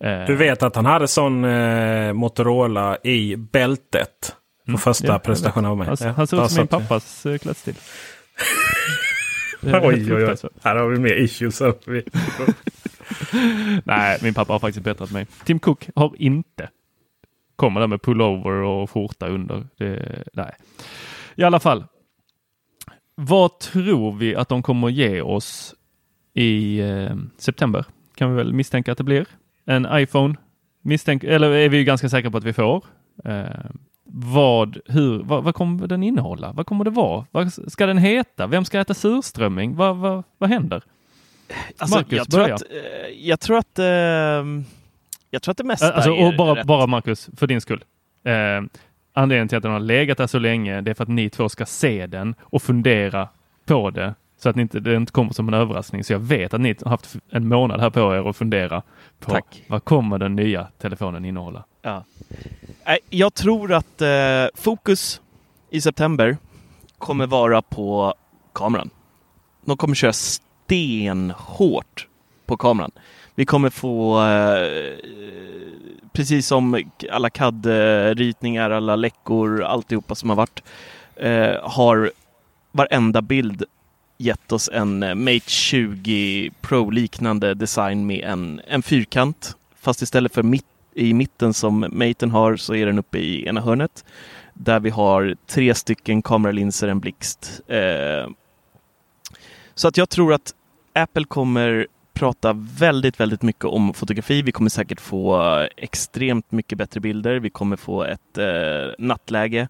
[0.00, 4.36] Eh, du vet att han hade sån eh, Motorola i bältet.
[4.72, 5.08] På första Mm.
[5.08, 5.86] ja, jag prestationen av mig.
[5.86, 7.74] Han, Ja, han bara ut som min pappas eh, klädstil.
[9.82, 10.36] Oj, oj, oj.
[10.62, 11.60] Här har vi mer issues.
[13.84, 15.26] Nej, min pappa har faktiskt bättrat mig.
[15.44, 16.68] Tim Cook har inte.
[17.56, 19.66] Kommer där med pullover och skjorta under.
[19.76, 20.54] Det, nej.
[21.34, 21.84] I alla fall.
[23.14, 25.74] Vad tror vi att de kommer ge oss
[26.34, 27.84] i eh, september?
[28.14, 29.26] Kan vi väl misstänka att det blir.
[29.64, 30.34] En iPhone.
[30.82, 32.84] Misstänk, eller är vi ganska säkra på att vi får.
[33.24, 33.44] Eh,
[34.12, 36.52] vad, hur, vad, vad kommer den innehålla?
[36.52, 37.26] Vad kommer det vara?
[37.30, 38.46] Vad ska den heta?
[38.46, 39.76] Vem ska äta surströmming?
[39.76, 40.82] Vad, vad, vad händer?
[41.78, 42.54] Alltså, Marcus, jag, tror börja.
[42.54, 43.78] att, eh, jag tror att
[45.30, 46.66] jag tror att det mesta Alltså, är och bara, rätt.
[46.66, 47.84] bara Marcus, för din skull.
[48.24, 48.32] Eh,
[49.12, 51.48] anledningen till att den har legat där så länge, det är för att ni två
[51.48, 53.28] ska se den och fundera
[53.66, 54.14] på det.
[54.40, 56.04] Så att ni inte, det inte kommer som en överraskning.
[56.04, 58.82] Så jag vet att ni har haft en månad här på er att fundera
[59.18, 59.64] på Tack.
[59.66, 61.64] vad kommer den nya telefonen innehålla?
[61.82, 62.04] Ja.
[63.10, 65.20] Jag tror att eh, fokus
[65.70, 66.36] i september
[66.98, 68.14] kommer vara på
[68.54, 68.90] kameran.
[69.64, 72.06] De kommer köra stenhårt
[72.46, 72.90] på kameran.
[73.34, 74.98] Vi kommer få, eh,
[76.12, 80.62] precis som alla CAD-ritningar, alla läckor, alltihopa som har varit,
[81.16, 82.12] eh, har
[82.72, 83.64] varenda bild
[84.18, 89.56] gett oss en eh, Mate 20 Pro-liknande design med en, en fyrkant.
[89.80, 90.64] Fast istället för mitt,
[90.98, 94.04] i mitten som Maten har så är den uppe i ena hörnet.
[94.54, 97.60] Där vi har tre stycken kameralinser, en blixt.
[97.66, 98.30] Eh,
[99.74, 100.54] så att jag tror att
[100.92, 104.42] Apple kommer prata väldigt, väldigt mycket om fotografi.
[104.42, 105.42] Vi kommer säkert få
[105.76, 107.36] extremt mycket bättre bilder.
[107.36, 108.46] Vi kommer få ett eh,
[108.98, 109.68] nattläge.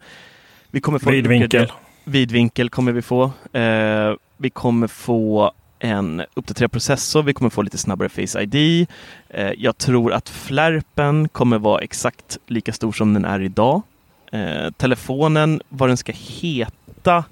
[0.71, 1.73] Vi kommer få Vidvinkel.
[2.05, 3.25] Vidvinkel kommer vi få.
[3.53, 8.87] Eh, vi kommer få en uppdaterad processor, vi kommer få lite snabbare Face ID.
[9.29, 13.83] Eh, jag tror att flärpen kommer vara exakt lika stor som den är idag.
[14.33, 17.25] Eh, telefonen, vad den ska heta?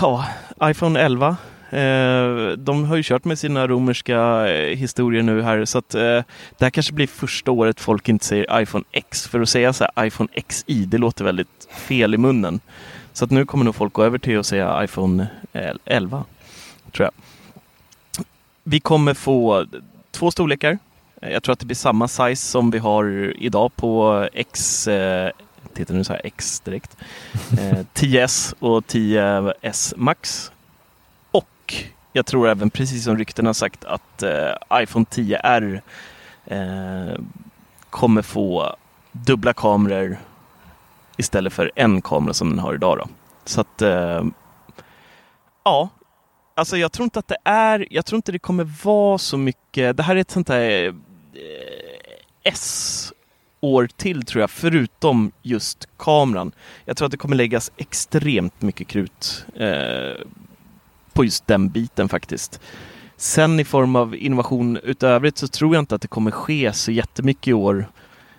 [0.00, 0.26] Ja,
[0.62, 1.36] iPhone 11.
[1.70, 6.00] Eh, de har ju kört med sina romerska eh, historier nu här så att eh,
[6.58, 9.28] det här kanske blir första året folk inte säger iPhone X.
[9.28, 12.60] För att säga så här, iPhone XI, det låter väldigt fel i munnen.
[13.12, 16.24] Så att nu kommer nog folk gå över till att säga iPhone eh, 11,
[16.96, 18.24] tror jag.
[18.62, 19.66] Vi kommer få
[20.10, 20.78] två storlekar.
[21.20, 25.30] Jag tror att det blir samma size som vi har idag på X, eh,
[25.88, 26.96] nu så här X direkt,
[27.58, 30.52] eh, 10S och 10S Max.
[31.30, 31.74] Och
[32.12, 35.80] jag tror även, precis som rykten har sagt, att eh, iPhone 10R
[36.44, 37.20] eh,
[37.90, 38.76] kommer få
[39.12, 40.18] dubbla kameror
[41.16, 42.98] istället för en kamera som den har idag.
[42.98, 43.08] Då.
[43.44, 44.24] Så att eh,
[45.64, 45.88] ja,
[46.56, 49.96] alltså jag tror inte att det är, jag tror inte det kommer vara så mycket,
[49.96, 50.94] det här är ett sånt där eh,
[52.42, 56.52] S-år till tror jag, förutom just kameran.
[56.84, 60.22] Jag tror att det kommer läggas extremt mycket krut eh,
[61.12, 62.60] på just den biten faktiskt.
[63.16, 66.92] Sen i form av innovation utövrigt så tror jag inte att det kommer ske så
[66.92, 67.88] jättemycket i år.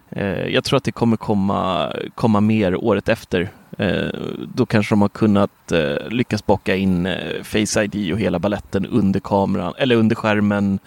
[0.10, 3.50] Eh, jag tror att det kommer komma, komma mer året efter.
[3.78, 4.10] Eh,
[4.56, 8.86] då kanske de har kunnat eh, lyckas bocka in eh, Face ID och hela balletten
[8.86, 10.80] under kameran eller under skärmen.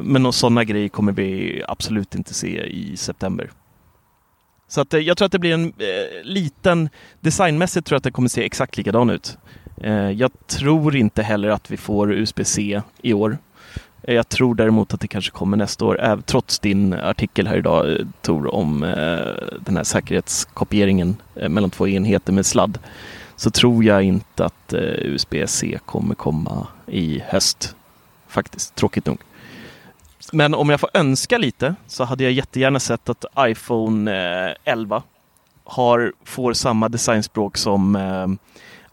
[0.00, 3.50] Men några sådana grejer kommer vi absolut inte se i september.
[4.68, 5.72] Så att jag tror att det blir en
[6.22, 6.88] liten,
[7.20, 9.38] designmässigt tror jag att det kommer se exakt likadan ut.
[10.16, 13.38] Jag tror inte heller att vi får USB-C i år.
[14.08, 18.06] Jag tror däremot att det kanske kommer nästa år, trots din artikel här idag eh,
[18.22, 18.90] Tor om eh,
[19.60, 22.78] den här säkerhetskopieringen eh, mellan två enheter med sladd.
[23.36, 27.74] Så tror jag inte att USB-C kommer komma i höst.
[28.28, 29.18] Faktiskt, tråkigt nog.
[30.32, 34.10] Men om jag får önska lite så hade jag jättegärna sett att iPhone
[34.64, 35.02] 11
[35.64, 38.38] har, får samma designspråk som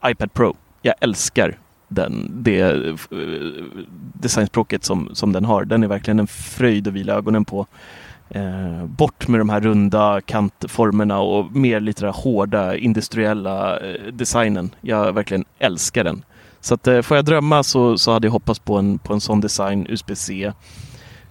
[0.05, 0.55] iPad Pro.
[0.81, 1.57] Jag älskar
[1.93, 2.95] den, det eh,
[4.13, 5.65] designspråket som, som den har.
[5.65, 7.67] Den är verkligen en fröjd att vila ögonen på.
[8.29, 14.75] Eh, bort med de här runda kantformerna och mer lite den hårda industriella eh, designen.
[14.81, 16.23] Jag verkligen älskar den.
[16.61, 19.21] Så att, eh, får jag drömma så, så hade jag hoppats på en, på en
[19.21, 20.51] sån design, USB-C,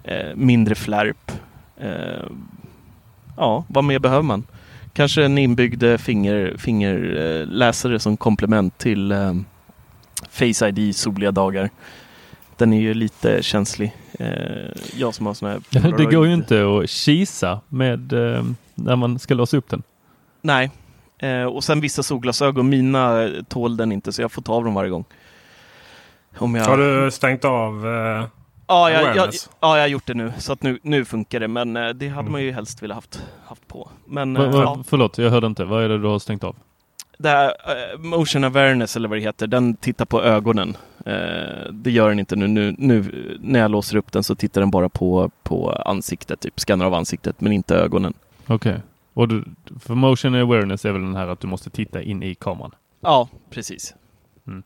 [0.04, 1.32] eh, mindre flärp.
[1.80, 2.24] Eh,
[3.36, 4.44] ja, vad mer behöver man?
[4.92, 9.12] Kanske en inbyggd finger, fingerläsare som komplement till
[10.32, 11.70] Face ID soliga dagar.
[12.56, 13.96] Den är ju lite känslig.
[14.18, 14.26] Eh,
[14.94, 19.18] jag som har sån här Det går ju inte att kisa med eh, när man
[19.18, 19.82] ska låsa upp den.
[20.42, 20.70] Nej,
[21.18, 24.74] eh, och sen vissa solglasögon, mina tål den inte så jag får ta av dem
[24.74, 25.04] varje gång.
[26.38, 26.64] Om jag...
[26.64, 28.26] Har du stängt av eh,
[28.66, 29.28] ja, jag, jag,
[29.60, 32.08] ja, jag har gjort det nu så att nu, nu funkar det men eh, det
[32.08, 32.32] hade mm.
[32.32, 33.88] man ju helst velat haft, haft på.
[34.06, 34.84] Men, va, va, ja.
[34.86, 35.64] Förlåt, jag hörde inte.
[35.64, 36.56] Vad är det du har stängt av?
[37.22, 37.46] Det här
[37.94, 40.76] uh, motion awareness eller vad det heter, den tittar på ögonen.
[41.06, 42.48] Uh, det gör den inte nu.
[42.48, 42.74] nu.
[42.78, 46.86] Nu när jag låser upp den så tittar den bara på, på ansiktet, typ skannar
[46.86, 48.14] av ansiktet, men inte ögonen.
[48.46, 48.54] Okej.
[48.54, 48.80] Okay.
[49.14, 49.44] Och du,
[49.80, 52.70] för motion awareness är väl den här att du måste titta in i kameran?
[53.00, 53.94] Ja, precis.
[54.46, 54.62] Mm.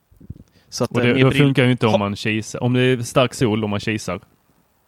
[0.68, 2.62] Så att, och det, det funkar ju inte om man kisar.
[2.62, 4.20] Om det är stark sol och man kisar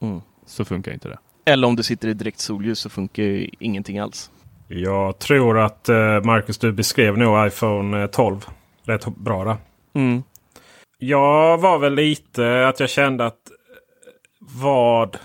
[0.01, 0.21] mm.
[0.47, 1.19] så funkar inte det.
[1.45, 4.31] Eller om du sitter i direkt solljus så funkar ju ingenting alls.
[4.69, 8.53] Jag tror att eh, Marcus, du beskrev nog iPhone 12 eh,
[8.93, 9.57] rätt bra där.
[9.95, 10.23] Mm.
[10.99, 13.57] Jag var väl lite att jag kände att eh,
[14.39, 15.19] vad,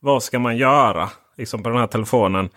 [0.00, 2.48] vad ska man göra liksom på den här telefonen?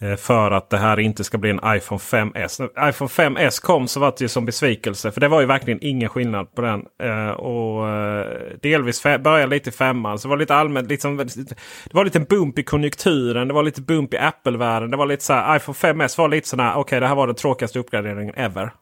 [0.00, 2.70] Eh, för att det här inte ska bli en iPhone 5S.
[2.76, 5.12] När iPhone 5S kom så var det ju som besvikelse.
[5.12, 6.84] För det var ju verkligen ingen skillnad på den.
[7.02, 8.26] Eh, och eh,
[8.62, 10.18] delvis började lite i femman.
[10.18, 10.88] Så var lite allmänt.
[10.88, 13.48] Liksom, det var lite bump i konjunkturen.
[13.48, 14.90] Det var lite bump i Apple-världen.
[14.90, 16.70] Det var lite så här, iPhone 5S var lite sådär.
[16.70, 18.72] Okej, okay, det här var den tråkigaste uppgraderingen ever.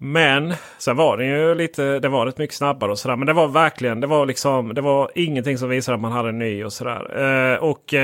[0.00, 3.16] Men sen var den ju lite, det var rätt mycket snabbare och sådär.
[3.16, 6.28] Men det var verkligen, det var liksom, det var ingenting som visade att man hade
[6.28, 7.22] en ny och sådär.
[7.22, 7.94] Eh, och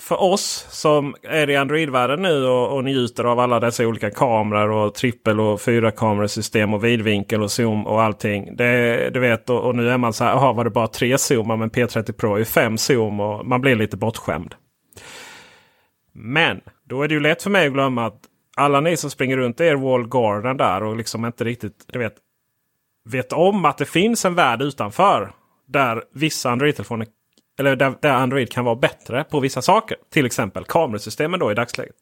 [0.00, 4.70] för oss som är i Android-världen nu och, och njuter av alla dessa olika kameror
[4.70, 8.56] och trippel och fyra kamerasystem och vidvinkel och zoom och allting.
[8.56, 11.18] Det, du vet, och, och nu är man så här, jaha var det bara tre
[11.18, 14.54] zoomar men P30 Pro är fem zoom och man blir lite bortskämd.
[16.12, 18.20] Men då är det ju lätt för mig att glömma att
[18.56, 22.14] alla ni som springer runt er wall garden där och liksom inte riktigt du vet,
[23.04, 25.32] vet om att det finns en värld utanför.
[25.68, 27.06] Där vissa Android-telefoner
[27.58, 29.96] eller där, där, Android kan vara bättre på vissa saker.
[30.12, 31.94] Till exempel kamerasystemen då i dagsläget.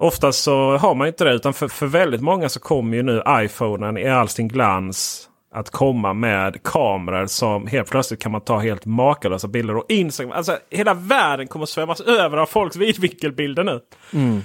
[0.00, 3.22] Oftast så har man inte det utan för, för väldigt många så kommer ju nu
[3.28, 8.58] iPhonen i all sin glans att komma med kameror som helt plötsligt kan man ta
[8.58, 9.76] helt makalösa bilder.
[9.76, 13.80] Och Instagram, alltså hela världen kommer svämmas över av folks vidvinkelbilder nu.
[14.12, 14.40] Mm.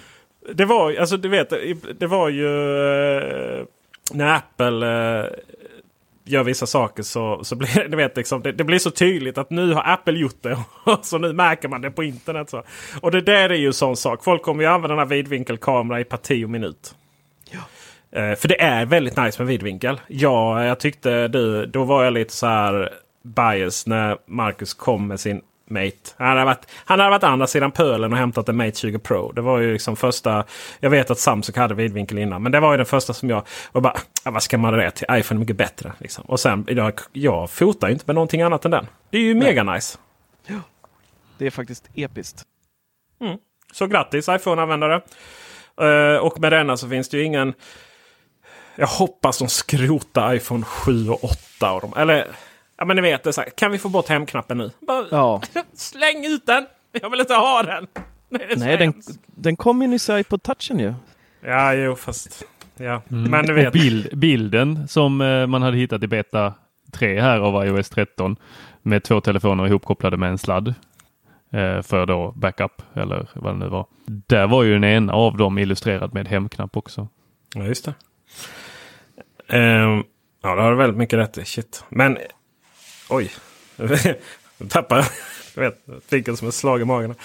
[0.54, 1.54] Det var alltså du vet,
[2.00, 2.48] det var ju
[3.18, 3.66] eh,
[4.14, 4.88] när Apple
[5.20, 5.26] eh,
[6.26, 9.50] gör vissa saker så, så blir det, vet, liksom, det, det, blir så tydligt att
[9.50, 10.58] nu har Apple gjort det.
[11.02, 12.50] så nu märker man det på internet.
[12.50, 12.64] Så.
[13.02, 14.24] Och det där är ju en sån sak.
[14.24, 16.96] Folk kommer ju använda den här vidvinkelkamera i parti och minut.
[17.52, 17.60] Ja.
[18.20, 20.02] Eh, för det är väldigt nice med vidvinkel.
[20.08, 22.94] Ja, jag tyckte du, då var jag lite så här
[23.24, 26.10] bias när Marcus kom med sin Mate.
[26.18, 29.32] Han hade varit, han hade varit andra sidan pölen och hämtat en Mate 20 Pro.
[29.32, 30.46] Det var ju liksom första.
[30.80, 32.44] Jag vet att Samsung hade vidvinkel innan.
[32.44, 33.44] Men det var ju den första som jag.
[33.72, 35.08] Och bara, ja, vad ska man ha det till?
[35.12, 35.94] iPhone är mycket bättre.
[35.98, 36.24] Liksom.
[36.26, 38.88] Och sen, jag, jag fotar ju inte med någonting annat än den.
[39.10, 39.48] Det är ju Nej.
[39.48, 39.98] mega nice.
[40.48, 40.60] Ja,
[41.38, 42.44] det är faktiskt episkt.
[43.22, 43.38] Mm.
[43.74, 45.02] Så grattis iPhone-användare.
[45.82, 47.54] Uh, och med denna så finns det ju ingen.
[48.76, 51.72] Jag hoppas de skrotar iPhone 7 och 8.
[51.72, 52.28] Och de, eller
[52.84, 54.72] Ja men ni vet, det så här, kan vi få bort hemknappen nu?
[54.80, 55.42] Bara, ja.
[55.74, 56.66] Släng ut den!
[56.92, 57.88] Jag vill inte ha den!
[58.30, 58.94] Nej, Nej den,
[59.26, 60.94] den kom ju nyss på touchen ju.
[61.42, 62.44] Ja, jo fast...
[62.78, 63.32] Ja, mm.
[63.32, 63.74] men du vet.
[63.74, 66.54] Bild, bilden som eh, man hade hittat i beta
[66.92, 68.36] 3 här av iOS 13
[68.82, 70.68] med två telefoner ihopkopplade med en sladd
[71.52, 73.86] eh, för då backup eller vad det nu var.
[74.06, 77.08] Där var ju den ena av dem illustrerad med hemknapp också.
[77.56, 77.94] Ja, just det.
[79.58, 80.04] Um,
[80.42, 81.46] ja, det har du väldigt mycket rätt i.
[81.46, 81.86] Shit.
[81.90, 82.18] Men
[83.14, 83.32] Oj,
[84.58, 85.06] jag tappade
[85.56, 85.76] jag vet,
[86.10, 87.16] fick som ett slag i magen.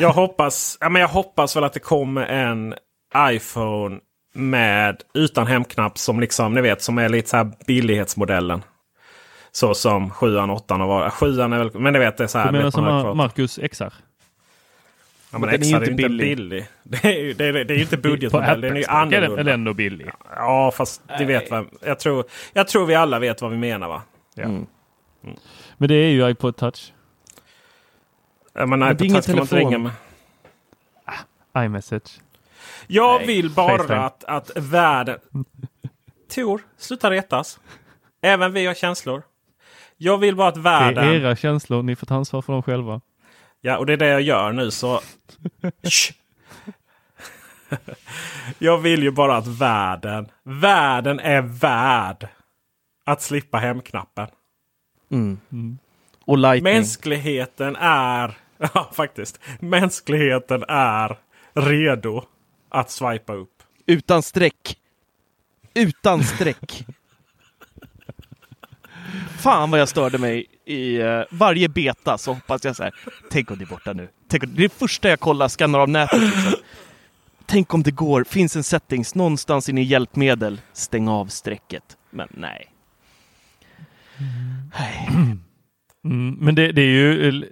[0.00, 2.74] Jag hoppas, ja, men jag hoppas väl att det kommer en
[3.16, 4.00] iPhone
[4.34, 8.64] med utan hemknapp som liksom ni vet som är lite så här billighetsmodellen.
[9.52, 11.10] Så som 7 8 och var.
[11.10, 12.52] 7 är väl, men ni vet det är så här.
[12.52, 13.92] Du menar som Marcus XR?
[15.32, 16.38] Ja, men XR är ju inte billig.
[16.38, 16.66] billig.
[16.82, 18.60] Det är ju det är, det är inte budgetmodell.
[18.60, 19.40] Den är ju annorlunda.
[19.40, 20.10] Är den ändå billig?
[20.36, 23.88] Ja, fast du vet vad, jag, tror, jag tror vi alla vet vad vi menar
[23.88, 24.02] va?
[24.34, 24.44] Ja.
[24.44, 24.66] Mm.
[25.24, 25.36] Mm.
[25.78, 26.92] Men det är ju iPod touch.
[28.52, 29.92] Ja, men iPod touch kan man inte ringa med.
[31.52, 32.20] Ah, iMessage.
[32.86, 33.26] Jag Nej.
[33.26, 35.18] vill bara att, att världen...
[36.34, 37.60] Tor, sluta retas.
[38.22, 39.22] Även vi har känslor.
[39.96, 41.06] Jag vill bara att världen...
[41.06, 41.82] Det är era känslor.
[41.82, 43.00] Ni får ta ansvar för dem själva.
[43.60, 45.00] Ja, och det är det jag gör nu så...
[48.58, 52.28] jag vill ju bara att världen, världen är värd
[53.04, 54.28] att slippa hemknappen.
[55.12, 55.38] Mm.
[55.52, 55.78] Mm.
[56.24, 56.74] Och lightning.
[56.74, 61.18] Mänskligheten är, ja faktiskt, mänskligheten är
[61.54, 62.24] redo
[62.68, 63.62] att swipa upp.
[63.86, 64.78] Utan streck.
[65.74, 66.86] Utan streck.
[69.38, 72.94] Fan vad jag störde mig i uh, varje beta så hoppas jag så här.
[73.30, 74.08] Tänk om det är borta nu.
[74.28, 76.20] Tänk om, det är det första jag kollar, skannar av nätet.
[76.20, 76.54] Liksom.
[77.46, 80.60] Tänk om det går, finns en settings någonstans inne i hjälpmedel.
[80.72, 81.96] Stäng av strecket.
[82.10, 82.68] Men nej.
[84.18, 84.51] Mm,
[86.38, 87.42] men det, det, är ju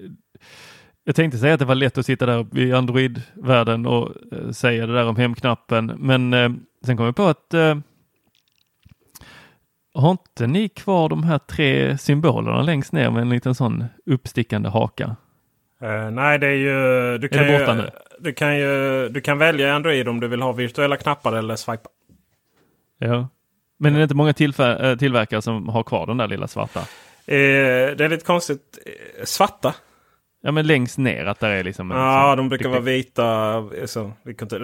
[1.04, 4.86] jag tänkte säga att det var lätt att sitta där i Android-världen och eh, säga
[4.86, 5.86] det där om hemknappen.
[5.86, 6.50] Men eh,
[6.86, 7.78] sen kom jag på att eh,
[9.94, 14.68] har inte ni kvar de här tre symbolerna längst ner med en liten sån uppstickande
[14.68, 15.16] haka?
[15.82, 17.18] Uh, nej, det är ju...
[17.18, 20.42] Du kan, är ju, du kan ju du kan välja i Android om du vill
[20.42, 21.88] ha virtuella knappar eller swipa.
[22.98, 23.28] Ja.
[23.78, 26.80] Men är det inte många eh, tillverkare som har kvar den där lilla svarta?
[27.26, 28.78] Eh, det är lite konstigt.
[28.86, 29.74] Eh, svarta?
[30.42, 31.90] Ja men längst ner att där är liksom.
[31.90, 33.64] Ja de brukar vara vita.
[33.86, 34.12] Så,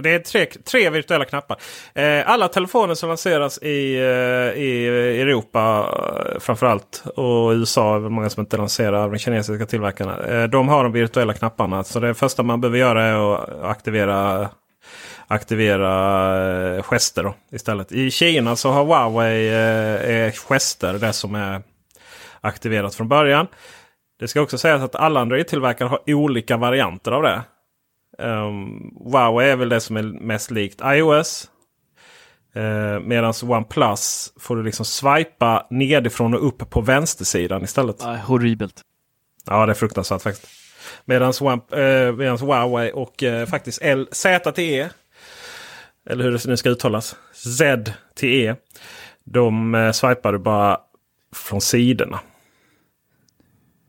[0.02, 1.56] det är tre, tre virtuella knappar.
[1.94, 4.86] Eh, alla telefoner som lanseras i, eh, i
[5.20, 5.94] Europa
[6.40, 10.18] framförallt och USA är det många som inte lanserar de kinesiska tillverkarna.
[10.26, 11.84] Eh, de har de virtuella knapparna.
[11.84, 14.48] Så det första man behöver göra är att aktivera
[15.28, 17.92] aktivera gester då, istället.
[17.92, 19.48] I Kina så har Huawei
[20.26, 21.62] eh, gester det som är
[22.46, 23.46] aktiverat från början.
[24.18, 27.42] Det ska också sägas att alla Android-tillverkare har olika varianter av det.
[28.18, 31.50] Um, Huawei är väl det som är mest likt iOS.
[32.56, 38.02] Uh, Medan OnePlus får du liksom swipa nedifrån och upp på vänstersidan istället.
[38.02, 38.82] Uh, horribelt.
[39.46, 40.66] Ja, det är fruktansvärt faktiskt.
[41.04, 41.32] Medan
[41.72, 43.82] eh, Huawei och eh, faktiskt
[44.12, 44.88] ZTE,
[46.10, 48.56] eller hur det nu ska uttalas, ZTE.
[49.24, 50.78] De eh, swipar du bara
[51.34, 52.20] från sidorna.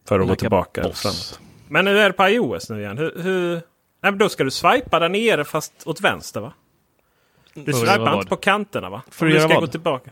[0.08, 1.02] För att Like gå tillbaka boss.
[1.02, 1.40] framåt.
[1.68, 2.98] Men nu är det på iOS nu igen.
[2.98, 3.52] Hur, hur...
[3.54, 3.62] Nej,
[4.12, 6.54] men då ska du swipa där nere fast åt vänster va?
[7.54, 8.30] Du För att swipar inte vad?
[8.30, 9.02] på kanterna va?
[9.12, 9.60] För Om att du ska vad?
[9.60, 10.12] gå tillbaka.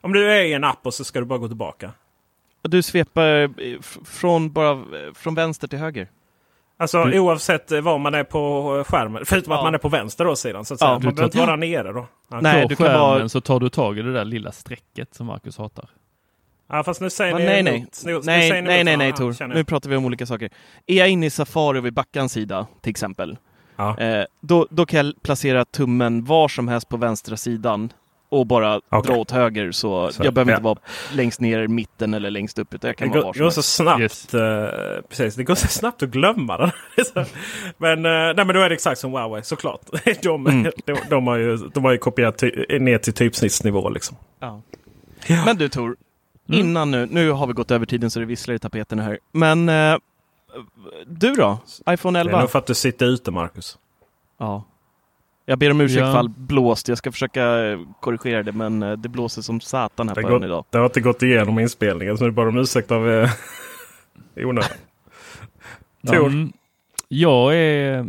[0.00, 1.92] Om du är i en app och så ska du bara gå tillbaka.
[2.62, 3.26] Du svepar
[3.62, 6.08] eh, från, bara, eh, från vänster till höger.
[6.78, 9.22] Alltså Du- oavsett eh, var man är på skärmen.
[9.26, 9.64] Förutom att Ja.
[9.64, 10.64] man är på vänster då sidan.
[10.64, 10.92] Så att Ja, säga.
[10.92, 12.06] man behöver inte vara nere då.
[12.30, 12.40] Ja.
[12.40, 15.14] Nej, på du kan skärmen vara- så tar du tag i det där lilla strecket
[15.14, 15.88] som Marcus hatar.
[16.68, 17.86] Ja, fast nu säger ni nej, nej.
[18.04, 19.46] Nu- nu Nej, nej, nej, Ja, nej ja, Tor.
[19.46, 20.50] Nu pratar vi om olika saker.
[20.86, 23.36] Är jag inne i Safari vid backans sida till exempel.
[23.76, 23.98] Ja.
[23.98, 27.92] Eh, då, då kan jag placera tummen var som helst på vänstra sidan
[28.28, 29.12] och bara Okej.
[29.12, 29.72] dra åt höger.
[29.72, 30.56] Så, Så, jag behöver ja.
[30.56, 30.78] inte vara
[31.12, 32.74] längst ner, mitten eller längst upp.
[32.74, 34.00] Utan jag Det kan går, det som går så snabbt.
[34.00, 34.34] Yes.
[34.34, 36.70] eh, precis, det går så snabbt att glömma den.
[37.78, 39.80] Men, eh, nej, men då är det exakt som Huawei såklart.
[40.22, 40.72] De, Mm.
[40.86, 43.88] de, de, har ju, de har ju kopierat ty, ner till typsnittsnivå.
[43.88, 44.16] Liksom.
[44.40, 44.62] Ja.
[45.46, 45.96] Men du Tor,
[46.46, 49.18] innan nu, nu har vi gått över tiden så det visslar i tapeten här.
[49.32, 49.96] Men eh,
[51.06, 51.58] du då?
[51.90, 52.36] iPhone Det 11?
[52.36, 53.78] är nog för att du sitter ute Marcus.
[54.38, 54.64] Ja.
[55.48, 56.12] Jag ber om ursäkt Ja.
[56.12, 56.88] fall blåst.
[56.88, 60.28] Jag ska försöka eh, korrigera det men eh, det blåser som satan här Det, på
[60.28, 60.64] gått, idag.
[60.70, 63.30] det har inte gått igenom inspelningen så nu bara om ursäkt av eh,
[64.36, 64.70] i onödan.
[66.06, 66.26] Tor?
[66.26, 66.52] Mm,
[67.08, 68.06] jag är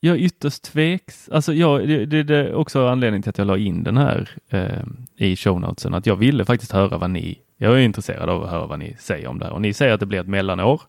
[0.00, 1.28] jag är ytterst tveks.
[1.32, 4.28] Alltså jag, det, det, det är också anledningen till att jag la in den här
[4.50, 4.82] eh,
[5.16, 5.94] i show notesen.
[5.94, 8.96] Att jag ville faktiskt höra vad ni, jag är intresserad av att höra vad ni
[8.98, 9.52] säger om det här.
[9.52, 10.82] Och ni säger att det blir ett mellanår.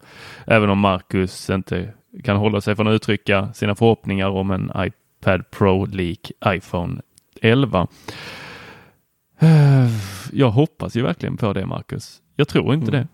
[0.46, 1.94] Även om Marcus inte
[2.24, 7.02] kan hålla sig från att uttrycka sina förhoppningar om en iPad Pro lik iPhone
[7.42, 7.88] 11.
[9.40, 9.88] Eh,
[10.34, 12.22] Jag hoppas ju verkligen på det Marcus.
[12.36, 13.02] Jag tror inte Mm.
[13.02, 13.08] det.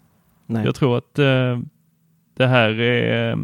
[0.53, 0.65] Nej.
[0.65, 1.59] Jag tror att eh,
[2.37, 3.37] det här är, eh,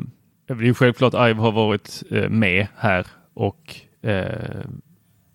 [0.47, 4.65] det är ju självklart Ive har varit eh, med här och eh,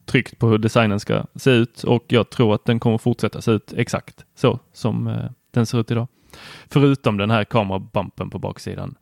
[0.06, 3.50] tryckt på hur designen ska se ut och jag tror att den kommer fortsätta se
[3.50, 6.08] ut exakt så som eh, den ser ut idag.
[6.70, 8.94] Förutom den här kamerabumpen på baksidan.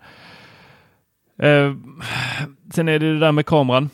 [1.38, 1.74] Eh,
[2.72, 3.90] sen är det det där med kameran.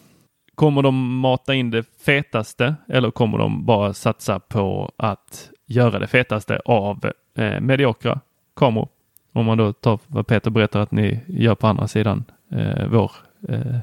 [0.55, 6.07] Kommer de mata in det fetaste eller kommer de bara satsa på att göra det
[6.07, 8.21] fetaste av eh, mediokra
[8.57, 8.89] kameror?
[9.33, 13.13] Om man då tar vad Peter berättar att ni gör på andra sidan eh, vår
[13.49, 13.77] eh,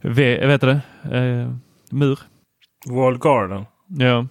[0.00, 0.80] v, vet du det?
[1.18, 1.50] Eh,
[1.90, 2.18] mur.
[2.86, 3.64] Wall Garden.
[3.88, 4.26] Ja.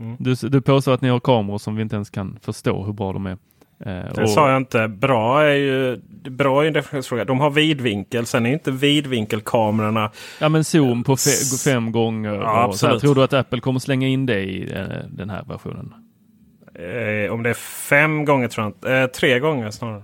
[0.00, 0.16] Mm.
[0.18, 3.12] Du, du påstår att ni har kameror som vi inte ens kan förstå hur bra
[3.12, 3.38] de är.
[3.86, 4.88] Eh, Det sa jag inte.
[4.88, 5.96] Bra är ju,
[6.30, 7.24] bra är en definitionsfråga.
[7.24, 8.26] De har vidvinkel.
[8.26, 10.10] Sen är inte vidvinkelkamerorna.
[10.40, 11.30] Ja men zoom på fe,
[11.70, 12.34] fem gånger.
[12.34, 13.00] Ja, och absolut.
[13.00, 15.94] Tror du att Apple kommer slänga in det i eh, den här versionen?
[16.78, 17.54] Eh, om det är
[17.88, 18.92] fem gånger tror jag inte.
[18.92, 20.02] Eh, tre gånger snarare.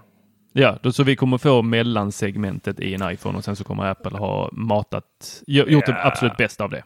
[0.53, 4.19] Ja, då, så vi kommer få mellansegmentet i en iPhone och sen så kommer Apple
[4.19, 5.05] ha matat,
[5.47, 6.05] gj- gjort det Ja.
[6.07, 6.83] absolut bästa av det.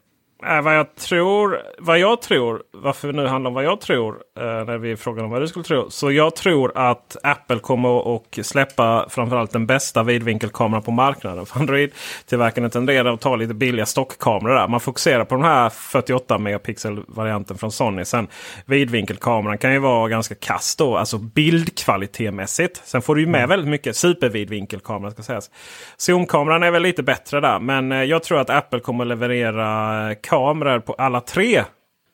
[0.46, 4.18] Äh, vad jag tror, vad jag tror, varför vi nu handlar om vad jag tror
[4.38, 5.90] eh, när vi frågar om vad du skulle tro.
[5.90, 11.46] Så jag tror att Apple kommer att släppa framförallt den bästa vidvinkelkameran på marknaden.
[11.46, 14.68] För Android-tillverkarna tenderar att ta lite billiga stockkameror där.
[14.68, 18.04] Man fokuserar på den här 48 megapixel-varianten från Sony.
[18.04, 18.28] Sen
[18.66, 22.82] vidvinkelkameran kan ju vara ganska kass då, alltså bildkvalitetmässigt.
[22.84, 25.50] Sen får du ju med väldigt mycket supervidvinkelkamera ska sägas.
[25.96, 27.58] Zoomkameran är väl lite bättre där.
[27.58, 31.64] Men eh, jag tror att Apple kommer att leverera eh, kameror på alla tre.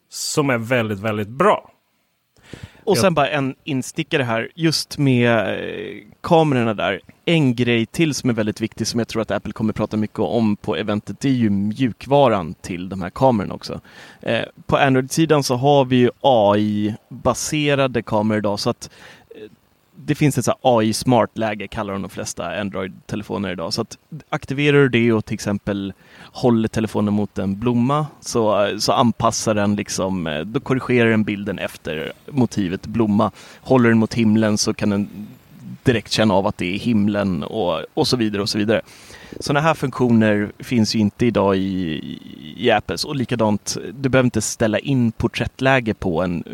[0.09, 1.71] Som är väldigt, väldigt bra.
[2.85, 7.01] Och sen bara en instickare här, just med eh, kamerorna där.
[7.25, 10.19] En grej till som är väldigt viktig som jag tror att Apple kommer prata mycket
[10.19, 13.81] om på eventet, det är ju mjukvaran till de här kamerorna också.
[14.21, 18.91] Eh, på Android-sidan så har vi ju AI-baserade kameror idag så att
[19.97, 23.73] det finns ett AI smart-läge kallar de de flesta Android-telefoner idag.
[23.73, 23.99] Så att
[24.29, 29.77] aktiverar du det och till exempel håller telefonen mot en blomma så, så anpassar den
[29.77, 33.31] liksom, eh, då korrigerar den bilden efter motivet blomma.
[33.61, 35.09] Håller den mot himlen så kan den
[35.83, 38.83] direkt känna av att det är himlen och, och så vidare och så vidare.
[39.41, 42.19] Sådana här funktioner finns ju inte idag i,
[42.57, 46.45] i Apples och likadant, du behöver inte ställa in porträttläge på en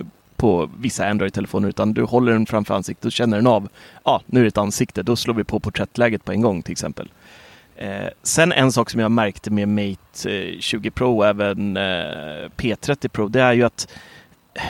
[0.41, 3.69] på vissa Android-telefoner utan du håller den framför ansiktet och känner den av,
[4.05, 6.62] ja ah, nu är det ett ansikte, då slår vi på porträttläget på en gång
[6.62, 7.12] till exempel.
[7.77, 12.51] Eh, sen en sak som jag märkte med Mate eh, 20 Pro och även eh,
[12.57, 13.89] P30 Pro, det är ju att
[14.55, 14.62] eh,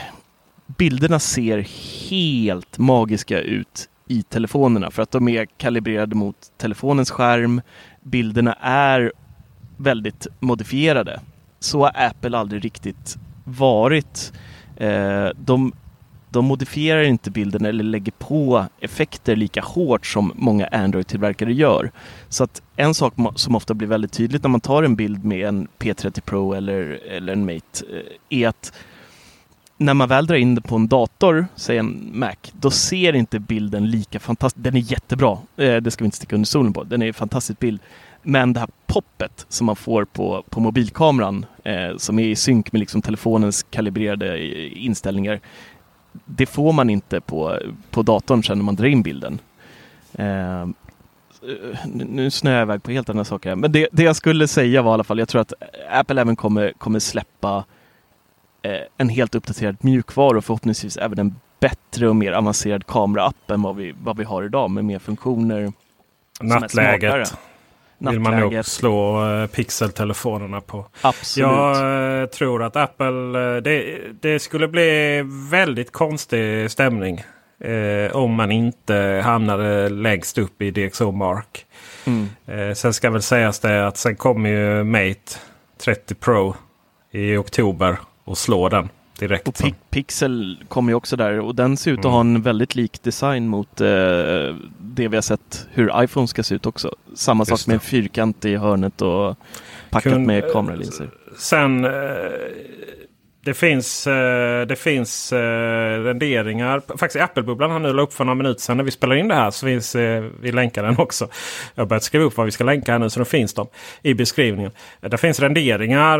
[0.77, 1.67] bilderna ser
[2.09, 7.61] helt magiska ut i telefonerna för att de är kalibrerade mot telefonens skärm.
[8.01, 9.11] Bilderna är
[9.77, 11.19] väldigt modifierade.
[11.59, 14.33] Så har Apple aldrig riktigt varit.
[14.81, 15.73] Eh, de
[16.31, 21.91] de modifierar inte bilden eller lägger på effekter lika hårt som många Android-tillverkare gör.
[22.29, 25.47] Så att en sak som ofta blir väldigt tydligt när man tar en bild med
[25.47, 27.85] en P30 Pro eller, eller en Mate
[28.29, 28.73] eh, är att
[29.77, 33.39] när man väl drar in det på en dator, säg en Mac, då ser inte
[33.39, 34.63] bilden lika fantastisk.
[34.63, 36.83] Den är jättebra, eh, det ska vi inte sticka under solen på.
[36.83, 37.79] Den är en fantastisk bild.
[38.23, 42.71] Men det här poppet som man får på, på mobilkameran eh, som är i synk
[42.71, 44.39] med liksom telefonens kalibrerade
[44.77, 45.39] inställningar.
[46.25, 47.57] Det får man inte på,
[47.89, 49.39] på datorn sen när man drar in bilden.
[50.13, 50.67] Eh,
[51.93, 53.55] nu snöar jag iväg på helt andra saker.
[53.55, 55.53] Men det, det jag skulle säga var i alla fall, jag tror att
[55.91, 57.65] Apple även kommer, kommer släppa
[58.61, 63.61] eh, en helt uppdaterad mjukvara och förhoppningsvis även en bättre och mer avancerad kameraapp än
[63.61, 65.73] vad vi, vad vi har idag med mer funktioner.
[66.41, 67.33] Nattläget
[68.09, 70.85] vill man nog slå uh, pixeltelefonerna på.
[71.01, 71.49] Absolut.
[71.49, 75.21] Jag uh, tror att Apple, uh, det, det, skulle bli
[75.51, 77.23] väldigt konstig stämning
[78.11, 81.65] om man inte hamnade längst upp i DxO Mark.
[82.05, 82.75] Mm.
[82.75, 85.37] sen ska väl sägas det att sen kommer ju Mate
[85.83, 86.55] 30 Pro
[87.11, 88.89] i oktober och slår den
[89.21, 89.47] direkt.
[89.47, 92.13] Och Pi Pixel kommer ju också där och den ser ut att mm.
[92.13, 93.87] ha en väldigt lik design mot eh,
[94.79, 96.95] det vi har sett hur iPhone ska se ut också.
[97.13, 99.37] Samma Just sak med en fyrkant i hörnet och
[99.89, 101.09] packat Kun, med kameralinser.
[101.37, 101.91] Sen eh,
[103.43, 106.81] det finns, eh, det finns eh, renderingar.
[106.97, 109.35] Faktiskt Apple-bubblan han nu la upp för några minuter sedan när vi spelar in det
[109.35, 109.51] här.
[109.51, 111.27] Så finns, eh, vi länkar den också.
[111.75, 113.67] Jag har börjat skriva upp vad vi ska länka här nu så då finns de
[114.01, 114.71] i beskrivningen.
[114.99, 116.19] Det finns renderingar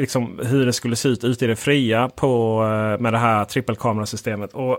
[0.00, 2.60] liksom hur det skulle se ut ute i det fria på,
[3.00, 4.52] med det här trippelkamerasystemet.
[4.52, 4.78] Och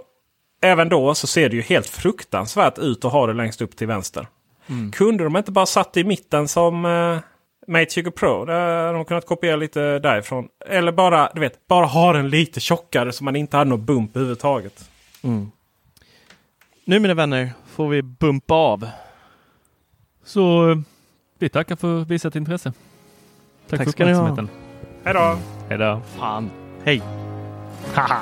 [0.61, 3.88] även då så ser det ju helt fruktansvärt ut att ha det längst upp till
[3.88, 4.27] vänster.
[4.69, 4.91] Mm.
[4.91, 6.85] Kunde de inte bara satt i mitten som
[7.72, 8.45] Mate 20 Pro.
[8.45, 10.48] Där har de kunnat kopiera lite därifrån.
[10.65, 14.15] Eller bara, du vet, bara ha den lite tjockare så man inte hade någon bump
[14.15, 14.89] överhuvudtaget.
[15.22, 15.52] Mm.
[16.85, 18.88] Nu mina vänner får vi bumpa av.
[20.23, 20.76] Så
[21.39, 22.73] vi tackar för visat intresse.
[23.69, 24.49] Tack, Tack för ha.
[25.03, 25.38] Hej då!
[25.69, 26.02] Hej då!
[26.18, 26.52] Fan.
[26.84, 27.02] Hej!
[27.93, 28.22] Haha!